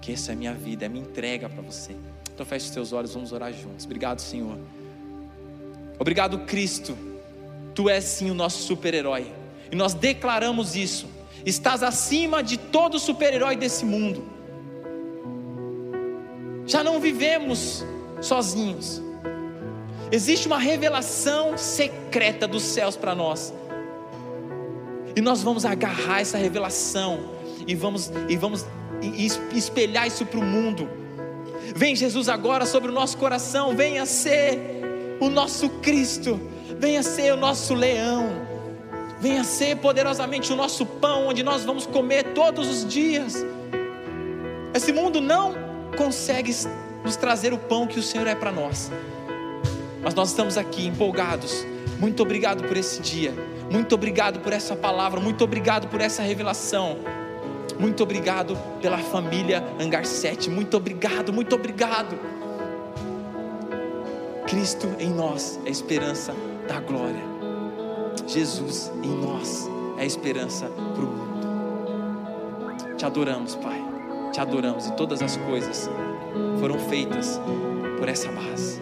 que 0.00 0.12
essa 0.12 0.30
é 0.30 0.34
a 0.34 0.36
minha 0.36 0.54
vida, 0.54 0.84
é 0.84 0.86
a 0.86 0.88
minha 0.88 1.04
entrega 1.04 1.48
para 1.48 1.62
você. 1.62 1.96
Então 2.32 2.46
feche 2.46 2.66
os 2.66 2.70
teus 2.70 2.92
olhos, 2.92 3.12
vamos 3.12 3.32
orar 3.32 3.52
juntos. 3.52 3.84
Obrigado, 3.84 4.20
Senhor. 4.20 4.56
Obrigado, 5.98 6.38
Cristo. 6.46 6.96
Tu 7.74 7.88
és 7.88 8.04
sim 8.04 8.30
o 8.30 8.34
nosso 8.34 8.62
super-herói. 8.62 9.43
E 9.74 9.76
nós 9.76 9.92
declaramos 9.92 10.76
isso. 10.76 11.08
Estás 11.44 11.82
acima 11.82 12.44
de 12.44 12.56
todo 12.56 12.96
super-herói 12.96 13.56
desse 13.56 13.84
mundo. 13.84 14.24
Já 16.64 16.84
não 16.84 17.00
vivemos 17.00 17.84
sozinhos. 18.20 19.02
Existe 20.12 20.46
uma 20.46 20.60
revelação 20.60 21.58
secreta 21.58 22.46
dos 22.46 22.62
céus 22.62 22.96
para 22.96 23.16
nós. 23.16 23.52
E 25.16 25.20
nós 25.20 25.42
vamos 25.42 25.64
agarrar 25.64 26.20
essa 26.20 26.38
revelação 26.38 27.30
e 27.66 27.74
vamos 27.74 28.12
e 28.28 28.37
vamos 28.37 28.64
espelhar 29.52 30.06
isso 30.06 30.24
para 30.24 30.38
o 30.38 30.44
mundo. 30.44 30.88
Vem 31.74 31.96
Jesus 31.96 32.28
agora 32.28 32.64
sobre 32.64 32.92
o 32.92 32.94
nosso 32.94 33.18
coração, 33.18 33.74
venha 33.74 34.06
ser 34.06 34.56
o 35.18 35.28
nosso 35.28 35.68
Cristo, 35.68 36.40
venha 36.78 37.02
ser 37.02 37.32
o 37.32 37.37
nosso 37.37 37.74
leão, 37.74 38.43
venha 39.24 39.42
ser 39.42 39.78
poderosamente 39.78 40.52
o 40.52 40.56
nosso 40.56 40.84
pão, 40.84 41.28
onde 41.28 41.42
nós 41.42 41.64
vamos 41.64 41.87
comer 41.87 42.34
todos 42.34 42.68
os 42.68 42.87
dias. 42.87 43.42
Esse 44.74 44.92
mundo 44.92 45.18
não 45.18 45.54
consegue 45.96 46.54
nos 47.02 47.16
trazer 47.16 47.50
o 47.54 47.56
pão 47.56 47.87
que 47.87 47.98
o 47.98 48.02
Senhor 48.02 48.26
é 48.26 48.34
para 48.34 48.52
nós, 48.52 48.92
mas 50.02 50.12
nós 50.12 50.28
estamos 50.28 50.58
aqui 50.58 50.87
empolgados. 50.87 51.64
Muito 51.98 52.22
obrigado 52.22 52.64
por 52.64 52.76
esse 52.76 53.00
dia. 53.00 53.32
Muito 53.70 53.94
obrigado 53.94 54.40
por 54.40 54.52
essa 54.52 54.76
palavra, 54.76 55.18
muito 55.18 55.42
obrigado 55.42 55.88
por 55.88 56.02
essa 56.02 56.22
revelação. 56.22 56.98
Muito 57.80 58.02
obrigado 58.02 58.58
pela 58.82 58.98
família 58.98 59.64
Angar 59.80 60.04
7. 60.04 60.50
Muito 60.50 60.76
obrigado, 60.76 61.32
muito 61.32 61.54
obrigado. 61.54 62.18
Cristo 64.46 64.94
em 64.98 65.08
nós 65.08 65.58
é 65.64 65.68
a 65.68 65.72
esperança 65.72 66.34
da 66.68 66.78
glória. 66.78 67.34
Jesus 68.26 68.90
em 69.02 69.16
nós 69.20 69.68
é 69.98 70.02
a 70.02 70.06
esperança 70.06 70.66
para 70.66 71.04
o 71.04 71.06
mundo. 71.06 71.34
Te 72.96 73.04
adoramos, 73.04 73.54
Pai. 73.56 73.82
Te 74.32 74.40
adoramos 74.40 74.87
e 74.87 74.92
todas 74.96 75.22
as 75.22 75.37
coisas 75.37 75.88
foram 76.58 76.78
feitas 76.78 77.40
por 77.98 78.08
essa 78.08 78.30
base. 78.32 78.80